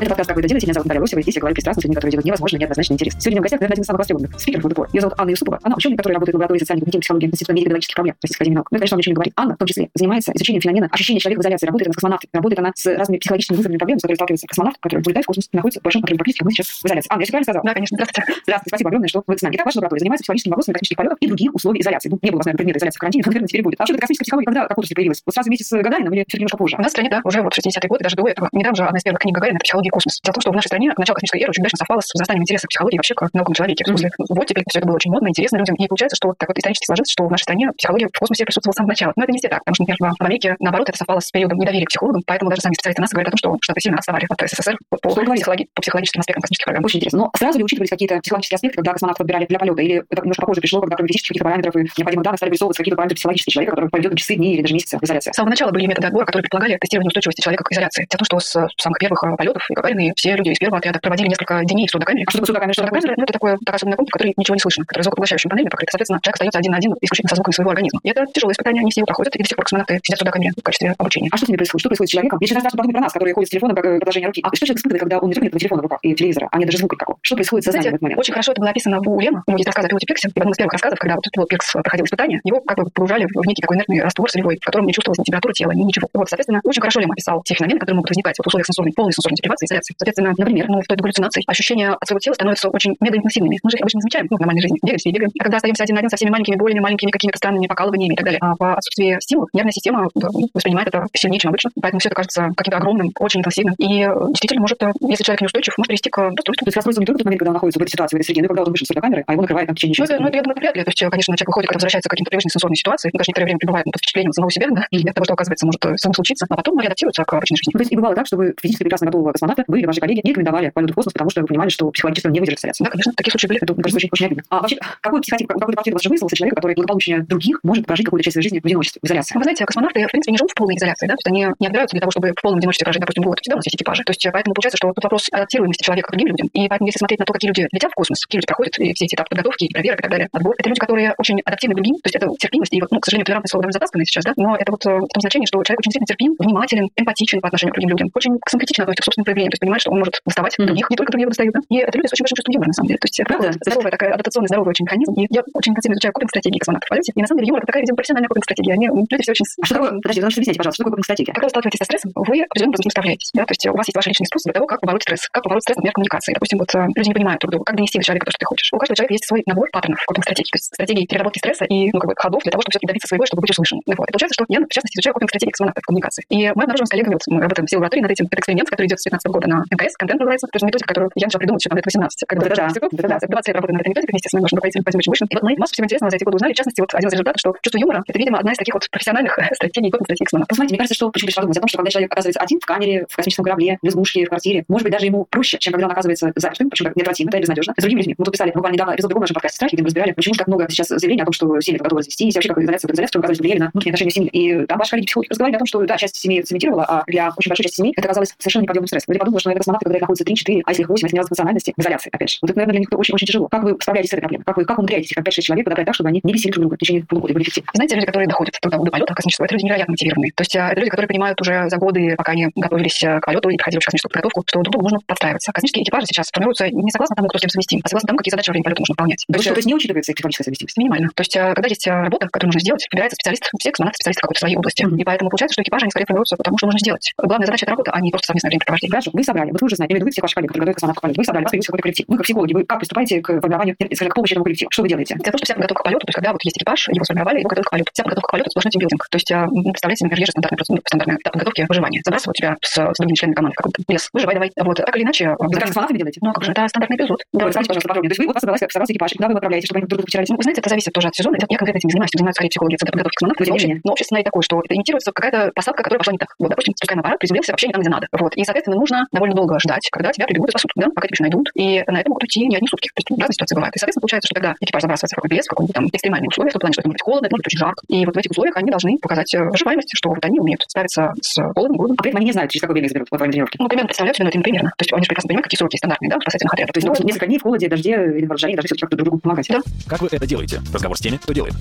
Это 0.00 0.08
подкаст 0.08 0.28
«Как 0.28 0.36
вы 0.36 0.40
это 0.40 0.48
делаете?» 0.48 0.66
Меня 0.66 0.74
зовут 0.74 0.86
Наталья 0.86 1.00
Лосева. 1.02 1.22
Здесь 1.22 1.36
я 1.36 1.40
говорю 1.40 1.54
пристрастно 1.54 1.80
с 1.80 1.84
людьми, 1.84 1.94
которые 1.94 2.10
делают 2.10 2.26
невозможно, 2.26 2.56
неоднозначно 2.56 2.94
интересно. 2.94 3.20
Сегодня 3.20 3.38
у 3.38 3.38
меня 3.38 3.40
в 3.40 3.44
гостях, 3.44 3.60
наверное, 3.60 3.74
один 3.74 3.82
из 3.82 3.86
самых 3.86 3.98
востребованных 4.00 4.40
спикеров 4.40 4.64
ВДПО. 4.64 4.88
Ее 4.92 5.00
зовут 5.00 5.14
Анна 5.18 5.30
Юсупова. 5.30 5.60
Она 5.62 5.76
ученый, 5.76 5.96
который 5.96 6.14
работает 6.14 6.34
в 6.34 6.36
лаборатории 6.38 6.58
социальной 6.58 6.80
когнитивной 6.80 7.02
психологии 7.02 7.26
Института 7.26 7.52
медико-педагогических 7.52 7.94
проблем 7.94 8.16
Российской 8.20 8.42
Академии 8.42 8.56
наук. 8.56 8.68
Ну 8.72 8.76
и, 8.76 8.78
конечно, 8.80 8.94
он 8.96 8.98
ничего 8.98 9.10
не 9.10 9.14
говорит. 9.14 9.32
Анна, 9.36 9.54
в 9.54 9.58
том 9.58 9.68
числе, 9.68 9.90
занимается 9.94 10.32
изучением 10.34 10.62
феномена 10.62 10.88
ощущения 10.90 11.20
человека 11.20 11.40
в 11.40 11.42
изоляции. 11.44 11.66
Работает 11.66 11.86
она 11.86 11.92
с 11.92 11.96
космонавтом. 11.96 12.30
Работает 12.32 12.58
она 12.58 12.72
с 12.74 12.86
разными 12.96 13.18
психологическими 13.18 13.56
вызовами 13.56 13.76
проблемами, 13.76 13.98
с 13.98 14.02
которыми 14.02 14.16
сталкивается 14.16 14.46
космонавт, 14.48 14.76
который 14.80 15.02
улетает 15.06 15.24
в 15.24 15.26
космос 15.28 15.48
и 15.52 15.56
находится 15.56 15.80
в 15.80 15.84
большом 15.84 16.02
отрыве 16.02 16.18
практически, 16.18 16.42
мы 16.42 16.50
сейчас 16.50 16.66
в 16.66 16.84
изоляции. 16.84 17.08
Анна, 17.12 17.20
я 17.20 17.24
все 17.24 17.32
правильно 17.32 17.44
сказала? 17.44 17.64
Да, 17.64 17.74
конечно. 17.74 17.94
Здравствуйте. 17.94 18.42
Здравствуйте, 18.42 18.70
спасибо 18.70 18.88
огромное, 18.88 19.08
что 19.08 19.22
вы 19.24 19.38
с 19.38 19.42
нами. 19.42 19.54
Итак, 19.54 19.66
ваша 19.66 19.78
лаборатория 19.78 20.00
занимается 20.00 20.22
психологическими 20.24 20.52
вопросами 20.62 20.74
космических 20.74 20.96
полетов 20.96 21.18
и 21.20 21.26
других 21.26 21.54
условий 21.54 21.80
изоляции. 21.80 22.08
Ну, 22.08 22.18
не 22.22 22.30
было 22.30 22.36
у 22.36 22.38
вас, 22.38 22.46
наверное, 22.46 22.58
предмета 22.58 22.78
изоляции 22.78 22.96
в 22.96 23.00
карантине, 23.00 23.22
но, 23.26 23.30
наверное, 23.32 23.48
теперь 23.48 23.62
будет. 23.62 23.80
А 23.80 23.82
вообще, 23.82 23.98
космическая 23.98 24.24
психология 24.24 24.46
когда 24.46 24.68
как 24.68 24.78
отрасль 24.78 24.94
появилась? 24.94 25.22
Вот 25.26 25.34
сразу 25.34 25.48
вместе 25.48 25.64
с 25.64 25.70
Гагарином 25.70 26.12
или 26.12 26.22
все-таки 26.22 26.38
немножко 26.38 26.56
позже? 26.56 26.76
У 26.78 26.82
нас 26.82 26.88
в 26.88 26.94
стране, 26.94 27.10
да, 27.10 27.20
уже 27.24 27.42
вот 27.42 27.52
60-е 27.52 27.88
годы, 27.88 28.04
даже 28.04 28.16
до 28.16 28.28
этого. 28.28 28.48
Недавно 28.52 28.76
же 28.76 28.84
одна 28.84 28.98
из 28.98 29.02
первых 29.02 29.20
книг 29.20 29.34
Гагарина– 29.34 29.56
это 29.58 29.64
«Психология 29.64 29.88
и 29.88 29.90
космос». 29.90 30.20
Дело 30.22 30.32
в 30.32 30.34
том, 30.34 30.40
что 30.42 30.50
в 30.50 30.54
нашей 30.54 30.68
стране 30.68 30.92
начало 30.96 31.14
космической 31.14 31.40
эры 31.42 31.50
очень 31.50 31.62
удачно 31.62 31.76
совпало 31.78 32.00
с 32.00 32.14
возрастанием 32.14 32.42
интереса 32.42 32.66
к 32.66 32.70
психологии 32.70 32.96
вообще 32.96 33.14
как 33.14 33.32
наукам 33.34 33.54
человеке. 33.54 33.84
Смысле, 33.84 34.10
вот 34.18 34.46
теперь 34.46 34.64
все 34.68 34.78
это 34.78 34.88
было 34.88 34.96
очень 34.96 35.10
модно, 35.10 35.28
интересно 35.28 35.58
людям. 35.58 35.76
И 35.76 35.86
получается, 35.86 36.16
что 36.16 36.28
вот 36.28 36.38
так 36.38 36.48
вот 36.48 36.58
исторически 36.58 36.86
сложилось, 36.86 37.10
что 37.10 37.26
в 37.26 37.30
нашей 37.30 37.44
стране 37.44 37.70
психология 37.76 38.08
в 38.12 38.18
космосе 38.18 38.44
присутствовала 38.44 38.72
с 38.72 38.76
самого 38.76 38.90
начала. 38.90 39.12
Но 39.16 39.24
это 39.24 39.32
не 39.32 39.38
все 39.38 39.48
так, 39.48 39.64
потому 39.64 39.74
что, 39.74 39.84
например, 39.84 40.12
в 40.18 40.22
Америке, 40.22 40.56
наоборот, 40.60 40.88
это 40.88 40.98
совпало 40.98 41.20
с 41.20 41.30
периодом 41.30 41.58
недоверия 41.58 41.86
к 41.86 41.88
психологам, 41.88 42.22
поэтому 42.26 42.50
даже 42.50 42.62
сами 42.62 42.74
специалисты 42.74 43.02
нас 43.02 43.10
говорят 43.10 43.28
о 43.28 43.36
том, 43.36 43.38
что 43.38 43.58
Штаты 43.60 43.80
сильно 43.80 43.98
отставали 43.98 44.26
от 44.28 44.48
СССР 44.48 44.78
по, 44.88 44.96
по, 44.96 45.10
психологи, 45.10 45.68
по 45.74 45.82
психологическим 45.82 46.20
аспектам 46.20 46.42
космических 46.42 46.64
программ. 46.64 46.84
Очень 46.84 46.98
интересно. 46.98 47.18
Но 47.20 47.30
сразу 47.36 47.58
ли 47.58 47.64
учитывались 47.64 47.90
какие-то 47.90 48.20
психологические 48.20 48.56
аспекты, 48.56 48.76
когда 48.76 48.92
космонавтов 48.92 49.18
подбирали 49.18 49.46
для 49.46 49.58
полета? 49.58 49.82
Или 49.82 50.04
это 50.08 50.22
немножко 50.22 50.42
попозже 50.52 50.60
пришло, 50.60 50.80
когда 50.80 50.96
кроме 50.96 51.08
физических 51.08 51.28
каких-то 51.28 51.44
параметров 51.44 51.76
и 51.76 51.78
необходимых 51.96 52.24
данных 52.24 52.38
стали 52.38 52.50
вырисовываться 52.50 52.82
какие-то 52.82 52.96
параметры 52.96 53.16
психологические 53.16 53.52
человека, 53.52 53.76
который 53.76 53.90
поведет 53.90 54.12
на 54.12 54.18
часы, 54.18 54.34
дни 54.34 54.54
или 54.54 54.62
даже 54.62 54.74
месяцы 54.74 54.98
в 54.98 55.04
изоляции? 55.04 55.32
С 55.32 55.36
самого 55.36 55.50
начала 55.50 55.70
были 55.70 55.86
методы 55.86 56.06
отбора, 56.06 56.26
которые 56.26 56.42
предполагали 56.42 56.78
тестирование 56.78 57.08
устойчивости 57.08 57.40
человека 57.40 57.64
к 57.64 57.72
изоляции. 57.72 58.06
Дело 58.10 58.24
в 58.24 58.28
том, 58.28 58.40
что 58.40 58.68
с 58.68 58.82
самых 58.82 58.98
первых 58.98 59.24
э, 59.24 59.36
полетов 59.36 59.64
и 59.70 59.74
Гагарины 59.74 60.12
все 60.16 60.36
люди 60.36 60.50
из 60.50 60.58
первого 60.58 60.78
отряда 60.78 60.98
проводили 61.00 61.28
несколько 61.28 61.64
дней 61.64 61.86
в 61.86 61.90
судокамере. 61.90 62.24
А 62.26 62.30
что 62.30 62.38
такое 62.38 62.46
судокамера? 62.46 62.72
Что 62.72 62.82
такое? 62.84 63.00
Судокамера, 63.00 63.20
ну, 63.20 63.24
это 63.24 63.32
такое, 63.32 63.58
такая 63.58 63.76
особенная 63.76 63.96
комната, 63.96 64.10
в 64.10 64.12
которой 64.12 64.34
ничего 64.36 64.54
не 64.54 64.60
слышно, 64.60 64.84
которая 64.84 65.04
звукопоглощающими 65.04 65.50
панелями 65.50 65.70
покрыта. 65.70 65.92
Соответственно, 65.92 66.20
человек 66.22 66.34
остается 66.36 66.58
один 66.58 66.72
на 66.72 66.78
один 66.78 66.92
исключительно 67.00 67.28
со 67.28 67.36
звуками 67.36 67.54
своего 67.54 67.70
организма. 67.70 68.00
И 68.02 68.10
это 68.10 68.26
тяжелое 68.26 68.52
испытание, 68.52 68.80
они 68.80 68.90
все 68.90 69.00
его 69.00 69.06
проходят, 69.06 69.34
и 69.36 69.42
до 69.42 69.48
сих 69.48 69.56
пор 69.56 69.64
космонавты 69.64 70.00
сидят 70.02 70.18
в 70.18 70.20
судокамере 70.20 70.52
в 70.56 70.62
качестве 70.62 70.94
обучения. 70.98 71.28
А 71.32 71.36
что 71.36 71.46
с 71.46 71.48
ними 71.48 71.56
происходит? 71.56 71.80
Что 71.80 71.88
происходит 71.88 72.10
с 72.10 72.12
человеком? 72.12 72.38
Я 72.40 72.46
сейчас 72.46 72.62
подумать 72.72 72.92
про 72.92 73.00
нас, 73.00 73.12
которые 73.12 73.34
ходят 73.34 73.48
с 73.48 73.50
телефоном 73.50 73.76
как 73.76 73.84
э, 73.84 73.98
продолжение 73.98 74.26
руки. 74.28 74.40
А 74.42 74.54
что 74.54 74.66
человек 74.66 74.78
испытывает, 74.78 75.00
когда 75.00 75.18
он 75.18 75.28
не 75.28 75.34
только 75.34 75.46
нет 75.46 75.58
телефона 75.58 75.82
в 75.82 75.84
руках 75.84 75.98
и 76.02 76.14
телевизора, 76.14 76.48
а 76.50 76.58
нет 76.58 76.66
даже 76.66 76.78
звука 76.78 76.96
никакого? 76.96 77.18
Что 77.22 77.36
происходит 77.36 77.64
с 77.64 77.66
сознанием 77.66 77.92
в 77.92 77.94
этот 77.94 78.02
момент? 78.02 78.20
очень 78.20 78.32
хорошо 78.32 78.52
это 78.52 78.60
было 78.60 78.70
описано 78.70 79.00
в 79.00 79.08
Улема. 79.08 79.42
У 79.46 79.52
есть 79.56 79.66
рассказ 79.66 79.84
о 79.84 79.88
пилоте 79.88 80.06
Пиксе. 80.06 80.28
В 80.42 80.44
одном 80.44 80.52
из 80.54 80.56
первых 80.56 80.72
рассказов, 80.72 80.98
когда 80.98 81.14
вот 81.14 81.22
этот 81.22 81.32
пилот 81.34 81.48
Пикс 81.48 81.72
проходил 81.72 82.04
испытание, 82.04 82.40
его 82.42 82.60
как 82.60 82.76
бы 82.78 82.90
погружали 82.90 83.26
в 83.32 83.46
некий 83.46 83.62
такой 83.62 83.76
инертный 83.76 84.00
раствор 84.02 84.28
солевой, 84.28 84.58
в 84.60 84.64
котором 84.64 84.86
не 84.86 84.92
чувствовалась 84.92 85.18
ни 85.18 85.24
температура 85.24 85.52
тела, 85.52 85.70
ни 85.70 85.82
ничего. 85.82 86.08
Вот, 86.12 86.28
соответственно, 86.28 86.60
очень 86.64 86.80
хорошо 86.80 86.98
Лем 86.98 87.12
описал 87.12 87.42
те 87.44 87.54
феномены, 87.54 87.78
которые 87.78 87.96
могут 87.96 88.10
возникать 88.10 88.34
вот 88.38 88.44
в 88.44 88.48
условиях 88.48 88.66
сенсорной, 88.66 88.92
полной 88.92 89.12
сенсорной 89.12 89.36
депривации, 89.36 89.66
изоляции. 89.66 89.94
Соответственно, 89.96 90.34
например, 90.36 90.66
ну, 90.68 90.80
вплоть 90.82 90.98
до 90.98 91.02
галлюцинаций, 91.04 91.44
ощущения 91.46 91.90
от 91.90 92.04
своего 92.08 92.18
тела 92.18 92.34
становятся 92.34 92.68
очень 92.70 92.96
медоинтенсивными. 92.98 93.60
Мы 93.62 93.70
же 93.70 93.76
их 93.76 93.82
обычно 93.82 93.98
не 93.98 94.02
замечаем 94.02 94.26
ну, 94.30 94.36
в 94.36 94.40
нормальной 94.40 94.62
жизни. 94.62 94.78
Бегаем, 94.82 94.98
бегаем. 95.04 95.30
А 95.38 95.42
когда 95.44 95.56
остаемся 95.58 95.84
один 95.84 95.94
на 95.94 96.00
один 96.00 96.10
со 96.10 96.16
всеми 96.16 96.30
маленькими 96.30 96.56
болями, 96.56 96.80
маленькими 96.80 97.10
какими-то 97.10 97.38
странными 97.38 97.66
покалываниями 97.68 98.14
и 98.14 98.16
так 98.16 98.24
далее, 98.24 98.40
а 98.42 98.54
в 98.58 98.74
отсутствии 98.74 99.16
стимулов 99.20 99.48
нервная 99.52 99.72
система 99.72 100.08
да, 100.16 100.28
воспринимает 100.54 100.88
это 100.88 101.06
сильнее, 101.14 101.38
чем 101.38 101.50
обычно. 101.50 101.70
Поэтому 101.80 102.00
все 102.00 102.08
это 102.08 102.16
кажется 102.16 102.48
каким-то 102.56 102.78
огромным, 102.78 103.10
очень 103.20 103.40
интенсивным. 103.40 103.74
И 103.78 104.02
э, 104.02 104.10
действительно 104.28 104.60
может, 104.60 104.82
э, 104.82 104.90
если 105.00 105.22
человек 105.22 105.42
неустойчив, 105.42 105.78
может 105.78 105.88
привести 105.88 106.10
к 106.10 106.18
расстройству. 106.18 106.64
То 106.64 106.68
есть 106.68 106.76
расстройство 106.76 107.00
не 107.00 107.06
только 107.06 107.18
в 107.18 107.20
тот 107.20 107.26
момент, 107.26 107.38
когда 107.38 107.50
он 107.50 107.54
находится 107.54 107.78
в 107.78 107.82
этой 107.82 107.90
ситуации, 107.92 108.16
в 108.16 108.20
этой 108.20 108.26
среде, 108.26 108.42
но 108.42 108.48
когда 108.48 108.62
он 108.62 108.70
вышел 108.70 108.86
из 108.88 109.00
камеры, 109.00 109.24
а 109.26 109.32
его 109.32 109.42
накрывает 109.42 109.66
там 109.68 109.74
в 109.76 109.78
течение 109.78 109.94
Ну, 109.98 110.04
часа. 110.04 110.14
это, 110.14 110.22
ну, 110.22 110.28
это, 110.32 110.36
я 110.36 110.42
думаю, 110.42 110.56
это 110.56 110.60
вряд 110.60 110.76
ли. 110.76 110.84
То 110.84 110.90
есть, 110.90 111.00
конечно, 111.00 111.36
человек 111.36 111.48
выходит, 111.48 111.68
когда 111.68 111.76
возвращается 111.78 112.08
к 112.08 112.12
каким-то 112.12 112.30
привычной 112.30 112.50
сенсорной 112.50 112.76
ситуации, 112.76 113.10
ну, 113.12 113.18
конечно, 113.18 113.30
некоторое 113.30 113.46
время 113.46 113.58
пребывает 113.58 113.84
под 113.84 113.96
впечатлением 113.96 114.32
самого 114.32 114.50
себя, 114.50 114.68
да, 114.72 114.86
и 114.90 115.08
от 115.08 115.14
того, 115.14 115.24
что, 115.24 115.34
оказывается, 115.34 115.66
может 115.66 115.84
э, 115.84 115.96
самому 115.96 116.14
случиться, 116.14 116.46
а 116.48 116.56
потом 116.56 116.80
реадаптируется 116.80 117.24
к 117.24 117.32
обычной 117.34 117.56
жизни. 117.56 117.72
То 117.72 117.78
есть 117.78 117.92
и 117.92 117.96
бывало 117.96 118.14
так, 118.14 118.26
что 118.26 118.36
вы 118.36 118.54
физически 118.60 118.84
прекрасно 118.84 119.06
готового 119.06 119.32
космонавта, 119.32 119.64
вы 119.68 119.78
или 119.78 119.86
ваши 119.86 120.00
коллеги 120.00 120.20
не 120.24 120.30
рекомендовали 120.30 120.70
полету 120.70 120.92
в 120.92 120.96
космос, 120.96 121.12
потому 121.12 121.30
что 121.30 121.40
вы 121.42 121.46
понимали, 121.46 121.68
что 121.68 121.90
психологически 121.90 122.26
он 122.26 122.32
не 122.32 122.40
выдержит 122.40 122.60
изоляции. 122.60 122.84
Да, 122.84 122.90
конечно, 122.90 123.12
такие 123.16 123.32
случаи 123.32 123.46
были. 123.46 123.60
Это, 123.62 123.74
мне 123.74 123.82
кажется, 123.82 123.96
очень, 123.96 124.08
очень 124.12 124.26
обидно. 124.26 124.42
А 124.48 124.60
вообще, 124.60 124.76
какой 125.00 125.20
психотип, 125.20 125.48
какой 125.48 125.74
портрет 125.74 125.94
у 125.94 125.96
вас 125.96 126.02
же 126.02 126.08
выяснился 126.08 126.36
человека, 126.36 126.56
который 126.56 126.74
благополучнее 126.74 127.20
других 127.22 127.60
может 127.62 127.86
прожить 127.86 128.06
какую-то 128.06 128.24
часть 128.24 128.34
своей 128.34 128.44
жизни 128.44 128.60
в 128.60 128.64
одиночестве, 128.64 129.00
в 129.02 129.06
изоляции? 129.06 129.36
Вы 129.36 129.42
знаете, 129.42 129.64
космонавты, 129.64 130.06
в 130.06 130.10
принципе, 130.10 130.32
не 130.32 130.38
живут 130.38 130.50
в 130.52 130.54
полной 130.54 130.76
изоляции, 130.76 131.06
да, 131.06 131.14
то 131.14 131.18
есть 131.18 131.26
они 131.26 131.46
не 131.58 131.66
отбираются 131.66 131.94
для 131.94 132.00
того, 132.00 132.10
чтобы 132.10 132.30
в 132.30 132.42
полном 132.42 132.58
одиночестве 132.58 132.84
прожить, 132.84 133.00
допустим, 133.00 133.24
год. 133.24 133.38
Всегда 133.40 133.56
у 133.56 133.58
нас 133.58 133.66
есть 133.66 133.76
экипажи. 133.76 134.04
То 134.04 134.10
есть 134.10 134.26
поэтому 134.32 134.54
получается, 134.54 134.76
что 134.76 134.92
тут 134.92 135.04
вопрос 135.04 135.28
адаптируемости 135.32 135.84
человека 135.84 136.08
к 136.08 136.12
другим 136.12 136.28
людям. 136.28 136.48
И 136.52 136.68
поэтому, 136.68 136.88
если 136.88 136.98
смотреть 136.98 137.20
на 137.20 137.24
то, 137.24 137.32
какие 137.32 137.48
люди 137.48 137.68
летят 137.72 137.92
в 137.92 137.94
космос, 137.94 138.24
какие 138.24 138.38
люди 138.38 138.46
проходят 138.46 138.78
и 138.78 138.92
все 138.94 139.04
эти 139.04 139.14
этапы 139.14 139.30
подготовки, 139.30 139.68
проверок 139.72 140.00
и 140.00 140.02
так 140.02 140.10
далее, 140.10 140.21
отбор, 140.32 140.54
это 140.58 140.68
люди, 140.68 140.78
которые 140.78 141.14
очень 141.18 141.40
адаптивны 141.44 141.74
к 141.74 141.76
другим, 141.76 141.94
то 141.96 142.06
есть 142.06 142.16
это 142.16 142.28
терпимость, 142.38 142.72
и 142.72 142.80
вот, 142.80 142.90
ну, 142.90 143.00
к 143.00 143.04
сожалению, 143.04 143.26
толерантное 143.26 143.48
слово 143.48 143.62
довольно 143.62 143.72
затасканное 143.72 144.04
сейчас, 144.04 144.24
да, 144.24 144.32
но 144.36 144.56
это 144.56 144.72
вот 144.72 144.84
э, 144.86 144.90
в 144.90 145.08
том 145.08 145.20
значении, 145.20 145.46
что 145.46 145.62
человек 145.62 145.80
очень 145.80 145.90
действительно 145.90 146.06
терпим, 146.06 146.34
внимателен, 146.38 146.88
эмпатичен 146.96 147.40
по 147.40 147.48
отношению 147.48 147.72
к 147.72 147.76
другим 147.76 147.90
людям, 147.90 148.10
очень 148.14 148.38
самокритично 148.48 148.84
относится 148.84 149.02
к 149.02 149.04
собственным 149.04 149.24
проявлениям, 149.24 149.50
то 149.50 149.54
есть 149.54 149.60
понимает, 149.60 149.80
что 149.82 149.90
он 149.90 149.98
может 149.98 150.20
доставать 150.24 150.58
Мгм. 150.58 150.66
других, 150.66 150.90
не 150.90 150.96
только 150.96 151.12
другие 151.12 151.24
его 151.24 151.30
достают, 151.30 151.54
да. 151.54 151.60
И 151.68 151.76
это 151.78 151.96
люди 151.98 152.08
с 152.08 152.12
очень 152.12 152.24
большим 152.24 152.36
чувством 152.36 152.52
юмора, 152.52 152.68
на 152.68 152.72
самом 152.74 152.88
деле. 152.88 152.98
То 152.98 153.06
есть 153.06 153.20
это 153.20 153.28
Правда? 153.28 153.52
здоровая 153.52 153.90
такая 153.90 154.12
адаптационный 154.14 154.48
здоровый 154.48 154.70
очень 154.70 154.84
механизм. 154.84 155.12
И 155.14 155.26
я 155.30 155.42
очень 155.54 155.72
интенсивно 155.72 155.94
изучаю 155.94 156.12
копинг-стратегии 156.12 156.58
космонавтов 156.58 156.86
в 156.86 156.90
полете. 156.90 157.12
И 157.14 157.20
на 157.20 157.26
самом 157.26 157.38
деле 157.40 157.48
юмор 157.48 157.62
это 157.62 157.66
такая, 157.66 157.82
видимо, 157.82 157.96
профессиональная 157.96 158.28
копинг-стратегия. 158.28 158.72
Они 158.74 158.86
люди 158.88 159.22
все 159.22 159.32
очень... 159.32 159.46
А 159.62 159.66
что 159.66 159.74
такое? 159.74 159.90
Подожди, 160.00 160.20
потому 160.20 160.30
что 160.30 160.38
объясните, 160.40 160.58
пожалуйста, 160.58 160.76
что 160.76 160.82
такое 160.84 160.92
копинг-стратегия? 160.92 161.32
Когда 161.32 161.46
вы 161.46 161.50
сталкиваетесь 161.50 161.78
со 161.78 161.84
стрессом, 161.84 162.10
вы 162.14 162.34
определенным 162.42 162.72
образом 162.72 162.90
справляетесь. 162.90 163.30
Да? 163.34 163.44
То 163.44 163.52
есть 163.52 163.66
у 163.66 163.76
вас 163.76 163.86
есть 163.88 163.96
ваши 163.96 164.08
личные 164.10 164.26
способы 164.26 164.52
того, 164.52 164.66
как 164.66 164.80
побороть 164.80 165.02
стресс. 165.02 165.28
Как 165.32 165.42
побороть 165.42 165.62
стресс, 165.62 165.76
например, 165.76 165.92
коммуникации. 165.92 166.32
Допустим, 166.34 166.58
вот 166.58 166.70
э, 166.74 166.86
люди 166.94 167.08
не 167.08 167.14
понимают 167.14 167.40
друг 167.40 167.50
друга, 167.50 167.64
как 167.64 167.76
донести 167.76 167.98
до 167.98 168.04
человека 168.04 168.26
то, 168.26 168.32
что 168.32 168.38
ты 168.38 168.46
хочешь. 168.46 168.68
У 168.72 168.78
каждого 168.78 168.96
человека 168.96 169.14
есть 169.14 169.26
свой 169.26 169.42
набор 169.46 169.68
паттернов 169.72 170.01
копинг-стратегий, 170.06 170.50
то 170.50 170.56
есть 170.56 170.66
стратегии 170.74 171.06
переработки 171.06 171.38
стресса 171.38 171.64
и 171.64 171.90
ну, 171.92 172.00
как 172.00 172.08
бы, 172.08 172.14
ходов 172.16 172.42
для 172.42 172.52
того, 172.52 172.62
чтобы 172.62 172.72
все-таки 172.72 172.86
добиться 172.86 173.08
своего, 173.08 173.26
чтобы 173.26 173.40
быть 173.42 173.50
услышанным. 173.50 173.82
Вот. 173.86 174.08
И 174.08 174.12
получается, 174.12 174.34
что 174.34 174.44
я, 174.48 174.60
в 174.60 174.68
частности, 174.68 174.96
изучаю 174.96 175.14
копинг-стратегии 175.14 175.52
космонавтов 175.52 175.82
в 175.82 175.86
коммуникации. 175.86 176.24
И 176.28 176.52
мы 176.54 176.62
обнаружим 176.62 176.86
с 176.86 176.90
коллегами, 176.90 177.14
вот 177.14 177.22
мы 177.26 177.40
работаем 177.42 177.66
в 177.66 177.72
лаборатории 177.72 178.02
над 178.02 178.10
этим. 178.10 178.26
Это 178.30 178.40
эксперимент, 178.40 178.68
который 178.68 178.86
идет 178.86 179.00
с 179.00 179.04
2015 179.04 179.32
года 179.32 179.46
на 179.48 179.64
МКС, 179.70 179.96
контент 179.96 180.20
называется. 180.20 180.46
То 180.46 180.56
есть 180.56 180.64
методика, 180.64 180.88
которую 180.88 181.10
я 181.14 181.26
начала 181.26 181.40
придумывать 181.40 181.62
еще 181.62 181.70
там 181.70 181.76
лет 181.76 181.86
18. 181.86 182.24
Когда 182.26 182.48
Да-да-да. 182.48 182.68
институт, 182.68 182.90
да, 182.92 183.18
20 183.18 183.48
лет 183.48 183.56
работаю 183.56 183.74
над 183.74 183.80
этой 183.82 183.90
методикой 183.90 184.12
вместе 184.12 184.28
с 184.28 184.32
моим 184.32 184.44
руководителем 184.44 184.84
Владимиром 184.84 185.10
Вышин. 185.12 185.26
И 185.30 185.34
вот 185.34 185.42
мы 185.42 185.56
массу 185.56 185.72
всего 185.74 185.84
интересного 185.84 186.10
за 186.10 186.16
эти 186.16 186.24
годы 186.24 186.36
узнали. 186.36 186.52
В 186.52 186.56
частности, 186.56 186.80
вот 186.80 186.94
один 186.94 187.08
из 187.08 187.12
результатов, 187.12 187.40
что 187.40 187.54
чувство 187.62 187.78
юмора— 187.78 188.02
это, 188.06 188.18
видимо, 188.18 188.38
одна 188.38 188.52
из 188.52 188.58
таких 188.58 188.74
вот 188.74 188.88
профессиональных 188.90 189.38
стратегий 189.54 189.90
копинг-стратегий 189.90 190.24
космонавтов. 190.24 190.48
Посмотрите, 190.48 190.72
мне 190.74 190.78
кажется, 190.78 190.94
что 190.94 191.10
почему 191.10 191.26
пришла 191.26 191.42
думать 191.42 191.56
о 191.56 191.60
том, 191.60 191.68
что 191.68 191.78
когда 191.78 191.90
человек 191.90 192.12
оказывается 192.12 192.40
один 192.40 192.58
в 192.60 192.66
камере, 192.66 193.06
в 193.08 193.16
космическом 193.16 193.44
корабле, 193.44 193.78
в 193.82 193.88
избушке, 193.88 194.24
в 194.24 194.28
квартире, 194.28 194.64
может 194.68 194.84
быть, 194.84 194.92
даже 194.92 195.06
ему 195.06 195.24
проще, 195.24 195.58
чем 195.58 195.72
когда 195.72 195.86
он 195.86 195.92
оказывается 195.92 196.32
запертым, 196.36 196.70
почему 196.70 196.88
так 196.88 196.96
неотвратимо, 196.96 197.30
это 197.30 197.40
безнадежно, 197.40 197.74
с 197.76 197.82
другими 197.82 198.00
людьми. 198.00 198.14
Мы 198.18 198.24
тут 198.24 198.32
писали 198.32 198.50
буквально 198.52 198.74
недавно 198.74 198.94
эпизод 198.94 199.08
в 199.08 199.12
другом 199.12 199.22
нашем 199.22 199.34
подкасте 199.34 199.56
«Страхи», 199.56 199.74
где 199.74 199.82
мы 199.82 199.88
разбирали, 199.92 200.12
почему 200.12 200.34
так 200.34 200.48
много 200.48 200.66
сейчас 200.68 200.88
заявлений 200.88 201.22
о 201.22 201.26
том, 201.26 201.32
что 201.32 201.60
семьи 201.60 201.78
готовы 201.78 202.00
развестись, 202.00 202.34
и 202.34 202.36
вообще 202.36 202.48
как 202.48 202.58
изоляция, 202.58 202.88
как 202.88 202.96
изоляция, 202.96 203.18
оказывается, 203.18 203.42
влияли 203.42 203.58
на 203.60 203.70
внутренние 203.72 203.92
отношения 203.92 204.10
семьи. 204.10 204.28
И 204.32 204.66
там 204.66 204.78
ваши 204.78 204.90
коллеги 204.90 205.06
психологи 205.06 205.28
разговаривали 205.30 205.56
о 205.56 205.58
том, 205.58 205.66
что 205.66 205.82
да, 205.84 205.96
часть 205.96 206.16
семьи 206.16 206.42
цементировала, 206.42 206.84
а 206.84 207.04
для 207.06 207.32
очень 207.36 207.48
большой 207.48 207.64
части 207.64 207.76
семьи 207.76 207.92
это 207.96 208.06
оказалось 208.08 208.34
совершенно 208.38 208.62
неподъемным 208.62 208.88
стрессом. 208.88 209.12
Люди 209.12 209.20
подумали, 209.20 209.40
что, 209.40 209.48
наверное, 209.50 209.60
космонавты, 209.60 209.84
когда 209.84 209.96
их 209.96 210.00
находится 210.02 210.24
3-4, 210.24 210.62
а 210.64 210.70
если 210.70 210.82
их 210.82 210.88
8, 210.88 211.06
если 211.06 211.14
не 211.14 211.18
разных 211.18 211.30
национальностей, 211.30 211.74
в 211.76 211.80
изоляции, 211.80 212.10
опять 212.12 212.30
же. 212.30 212.38
Вот 212.42 212.50
это, 212.50 212.58
наверное, 212.58 212.72
для 212.72 212.80
них 212.80 212.88
очень-очень 212.92 213.26
тяжело. 213.26 213.48
Как 213.48 213.62
вы 213.62 213.76
справляетесь 213.80 214.10
с 214.10 214.12
этой 214.14 214.20
проблемой? 214.20 214.44
Как 214.44 214.56
вы, 214.56 214.64
как 214.64 214.78
умудряетесь 214.78 215.12
как 215.12 215.26
5-6 215.26 215.40
человек, 215.40 215.64
подобрать 215.64 215.86
так, 215.86 215.94
чтобы 215.94 216.08
они 216.08 216.20
не 216.22 216.32
бесили 216.32 216.52
друг 216.52 216.62
друга 216.62 216.76
в 216.76 216.78
течение 216.78 217.04
полугода 217.04 217.34
были 217.34 217.44
эффективны? 217.44 217.68
Знаете, 217.74 217.94
люди, 217.96 218.06
которые 218.06 218.28
доходят 218.28 218.54
до, 218.62 218.70
до 218.70 218.90
полета 218.90 219.14
космического, 219.14 219.46
это 219.46 219.54
люди 219.54 219.64
невероятно 219.64 219.92
мотивированные. 219.92 220.32
То 220.34 220.42
есть 220.42 220.54
э, 220.56 220.60
это 220.60 220.80
люди, 220.80 220.90
которые 220.90 221.08
понимают 221.08 221.40
уже 221.40 221.68
за 221.68 221.76
годы, 221.76 222.14
пока 222.16 222.32
они 222.32 222.48
готовились 222.54 223.02
э, 223.02 223.20
к 223.20 223.26
полету 223.26 223.48
и 223.50 223.56
проходили 223.56 223.80
космическую 223.80 224.10
подготовку, 224.10 224.42
что 224.46 224.60
друг 224.60 224.72
другу 224.72 224.84
нужно 224.84 224.98
подстраиваться. 225.06 225.52
Космические 225.52 225.84
экипажи 225.84 226.06
сейчас 226.06 226.30
формируются 226.32 226.68
не 226.70 226.90
согласно 226.90 227.16
тому, 227.16 227.28
кто 227.28 227.38
с 227.38 227.40
кем 227.40 227.50
совместим, 227.50 227.80
а 227.84 227.88
согласно 227.88 228.06
тому, 228.08 228.18
какие 228.18 228.30
задачи 228.30 228.50
во 228.50 228.52
время 228.52 228.64
полета 228.64 228.80
нужно 228.80 228.92
выполнять. 228.92 229.24
То 229.26 229.34
есть, 229.34 229.48
то 229.48 229.54
есть 229.56 229.66
не 229.66 229.74
учитывается 229.82 230.12
их 230.12 230.16
психологическая 230.16 230.44
совместимость? 230.44 230.76
Минимально. 230.78 231.08
То 231.14 231.20
есть, 231.20 231.36
э, 231.36 231.54
когда 231.54 231.68
есть 231.68 231.86
э, 231.86 231.90
работа, 231.90 232.26
которую 232.30 232.48
нужно 232.48 232.60
сделать, 232.60 232.86
выбирается 232.90 233.16
специалист, 233.16 233.50
все 233.58 233.70
космонавты 233.70 233.96
специалисты 233.96 234.20
в 234.20 234.22
какой-то 234.22 234.40
своей 234.40 234.56
области. 234.56 234.82
Мгм. 234.84 234.96
И 234.96 235.04
поэтому 235.04 235.30
получается, 235.30 235.54
что 235.54 235.62
экипажи, 235.62 235.84
они 235.84 235.90
скорее 235.90 236.06
формируются 236.06 236.36
потому, 236.36 236.58
что 236.58 236.66
нужно 236.66 236.78
сделать. 236.78 237.12
Главная 237.18 237.46
задача 237.46 237.64
это 237.66 237.72
работа, 237.72 237.90
а 237.92 238.00
не 238.00 238.10
просто 238.10 238.26
совместное 238.26 238.50
времяпрепровождение. 238.50 238.92
Хорошо, 238.92 239.10
вы 239.12 239.24
собрали, 239.24 239.50
вот 239.50 239.60
вы 239.60 239.66
уже 239.66 239.76
знаете, 239.76 239.92
я 239.92 239.96
имею 239.96 240.04
в 240.04 240.06
виду 240.06 240.12
всех 240.12 240.22
ваших 240.22 240.34
коллег, 240.36 240.48
которые 240.50 240.64
готовят 240.72 240.76
космонавтов. 240.76 241.16
Вы 241.16 241.24
собрали, 241.24 241.44
вас 241.44 241.50
появился 241.50 241.70
какой-то 241.72 241.82
коллектив. 241.82 242.04
Вы 242.08 242.16
как 242.16 242.24
психологи, 242.24 242.52
вы 242.54 242.64
как 242.64 242.78
приступаете 242.78 243.20
к 243.20 243.40
формированию, 243.40 243.74
к 243.76 244.14
помощи 244.14 244.32
этому 244.32 244.44
коллективу? 244.44 244.70
Что 244.70 244.82
вы 244.82 244.88
делаете? 244.88 245.14
Дело 245.14 245.28
в 245.28 245.32
том, 245.32 245.38
что 245.38 245.46
вся 245.46 245.54
подготовка 245.54 245.82
к 245.82 245.84
полету, 245.84 246.06
то 246.06 246.10
есть 246.10 246.16
когда 246.16 246.32
вот 246.32 246.44
есть 246.44 246.56
экипаж, 246.58 246.88
его 246.88 247.04
сформировали, 247.04 247.38
его 247.40 247.48
готовят 247.48 247.66
к 247.66 247.70
полету. 247.70 247.90
Вся 247.92 248.02
подготовка 248.04 248.28
к 248.28 248.32
полету 248.32 248.50
сплошной 248.50 248.72
тимбилдинг. 248.72 249.08
То 249.08 249.16
есть 249.16 249.30
м, 249.30 249.50
представляете, 249.50 250.04
например, 250.04 250.20
есть 250.20 250.28
же 250.28 250.32
стандартная, 250.32 250.56
процедура, 250.56 250.82
стандартная 250.86 251.16
этап 251.16 251.32
подготовки 251.32 251.66
выживания. 251.68 252.00
Забрасывают 252.04 252.36
тебя 252.36 252.56
с, 252.62 252.74
с 252.76 252.96
другими 252.98 253.16
членами 253.16 253.34
команды 253.34 253.54
в 253.54 253.56
какой-то 253.56 253.82
лес. 253.88 254.08
Выживай 254.12 254.34
давай. 254.34 254.50
Вот. 254.56 254.76
Так 254.76 254.96
или 254.96 255.04
иначе, 255.04 255.34
Вы 255.38 255.58
как 255.58 255.68
с 255.68 255.74
делаете? 255.92 256.20
ну 256.22 256.30
а 256.30 256.32
как 256.32 256.44
же, 256.44 256.52
это 256.52 256.68
стандартный 256.68 256.96
эпизод. 256.96 257.22
Да, 257.32 257.46
пожалуйста, 257.46 257.88
подробнее. 257.88 258.10
То 258.10 258.12
есть 258.12 258.18
вы 258.20 258.26
вот 258.26 258.34
вас 258.34 258.42
собрался, 258.42 258.92
экипаж, 258.92 259.12
куда 259.12 259.28
вы 259.28 259.34
отправляете, 259.34 259.66
чтобы 259.72 259.80
они 259.80 259.88
друг 259.88 259.98
друга 259.98 260.08
втирались? 260.08 260.28
Ну, 260.28 260.36
вы 260.36 260.42
знаете, 260.42 260.60
это 260.60 260.68
зависит 260.68 260.92
тоже 260.92 261.08
от 261.08 261.14
сезона. 261.16 261.36
Это 261.36 261.46
я 261.48 261.56
конкретно 261.56 261.78
этим 261.78 261.88
не 261.88 261.92
занимаюсь, 261.92 262.10
этим 262.12 262.18
занимаются 262.20 262.38
скорее 262.38 262.50
психологи, 262.52 262.74
это 262.76 262.86
подготовки 262.86 263.16
космонавтов. 263.16 263.46
Тем 263.46 263.80
Но, 263.84 263.92
общество 263.92 264.16
и 264.16 264.22
такое, 264.22 264.42
что 264.42 264.60
это 264.60 264.74
имитируется 264.76 265.12
какая-то 265.12 265.50
посадка, 265.54 265.82
которая 265.82 265.98
пошла 265.98 266.12
не 266.12 266.18
так. 266.18 266.34
Вот, 266.38 266.50
допустим, 266.50 266.74
спускаемый 266.76 267.00
аппарат 267.00 267.18
приземлился 267.18 267.52
вообще 267.52 267.66
не 267.68 267.72
там, 267.72 267.80
где 267.80 267.90
надо. 267.90 268.06
Вот. 268.12 268.36
И, 268.36 268.44
соответственно, 268.44 268.76
нужно 268.76 269.06
довольно 269.12 269.34
долго 269.34 269.58
ждать, 269.58 269.88
когда 269.90 270.12
тебя 270.12 270.26
прибегут 270.26 270.50
и 270.50 270.52
спасут, 270.52 270.70
да, 270.76 270.88
пока 270.94 271.08
тебя 271.08 271.14
еще 271.16 271.24
найдут. 271.24 271.48
И 271.54 271.82
на 271.86 271.98
это 272.00 272.08
могут 272.08 272.22
уйти 272.22 272.46
не 272.46 272.56
одни 272.56 272.68
сутки. 272.68 272.88
То 272.92 273.00
есть 273.00 273.10
разные 273.10 273.34
ситуации 273.34 273.54
бывают. 273.56 273.74
И, 273.74 273.78
соответственно, 273.78 274.02
получается, 274.02 274.26
что 274.28 274.34
когда 274.34 274.54
экипаж 274.60 274.82
забрасывается 274.82 275.14
в 275.14 275.16
какой-то 275.16 275.34
лес, 275.36 275.46
в 275.46 275.50
какой-нибудь 275.50 275.74
там 275.74 275.86
экстремальные 275.88 276.28
условия, 276.28 276.50
в 276.50 276.52
том 276.52 276.60
плане, 276.60 276.72
что 276.72 276.80
это 276.82 276.88
может 276.88 276.98
быть 277.00 277.06
холодно, 277.06 277.26
это 277.26 277.34
может 277.34 277.44
быть 277.44 277.52
очень 277.52 277.62
жарко. 277.62 277.80
И 277.88 278.06
вот 278.06 278.14
в 278.14 278.18
этих 278.18 278.30
условиях 278.30 278.56
они 278.56 278.70
должны 278.70 278.98
показать 278.98 279.32
э, 279.34 279.44
выживаемость, 279.44 279.90
что 279.94 280.10
вот 280.10 280.24
они 280.24 280.40
умеют 280.40 280.62
справиться 280.68 281.14
с 281.20 281.40
холодом, 281.54 281.76
голодом. 281.76 281.96
А 281.98 282.02
при 282.02 282.10
этом 282.10 282.18
они 282.18 282.26
не 282.26 282.32
знают, 282.32 282.50
через 282.50 282.62
какое 282.62 282.74
время 282.74 282.86
их 282.86 282.92
заберут 282.92 283.08
во 283.10 283.18
время 283.18 283.32
тренировки. 283.32 283.56
Ну, 283.58 283.68
примерно 283.68 283.88
представляют 283.88 284.16
себе, 284.16 284.24
но 284.24 284.28
это 284.30 284.38
не 284.38 284.44
примерно. 284.44 284.70
То 284.76 284.82
есть 284.82 284.92
они 284.92 285.02
же 285.02 285.08
прекрасно 285.08 285.28
понимают, 285.28 285.44
какие 285.46 285.58
сроки 285.58 285.76
стандартные, 285.76 286.10
да, 286.10 286.20
спасательных 286.20 286.52
отрядов. 286.52 286.72
То 286.72 286.78
есть 286.78 286.88
ну, 286.88 287.06
несколько 287.06 287.26
дней 287.26 287.38
в 287.38 287.42
холоде, 287.42 287.68
дожде 287.68 287.94
или 288.18 288.26
в 288.26 288.36
жаре 288.36 288.54
должны 288.54 288.76
как-то 288.76 288.96
друг 288.96 289.06
другу 289.06 289.18
помогать. 289.20 289.46
Да. 289.48 289.61
Как 289.86 290.00
вы 290.02 290.08
это 290.10 290.26
делаете? 290.26 290.62
Разговор 290.72 290.96
с 290.96 291.00
теми, 291.00 291.16
кто 291.16 291.32
делает. 291.32 291.54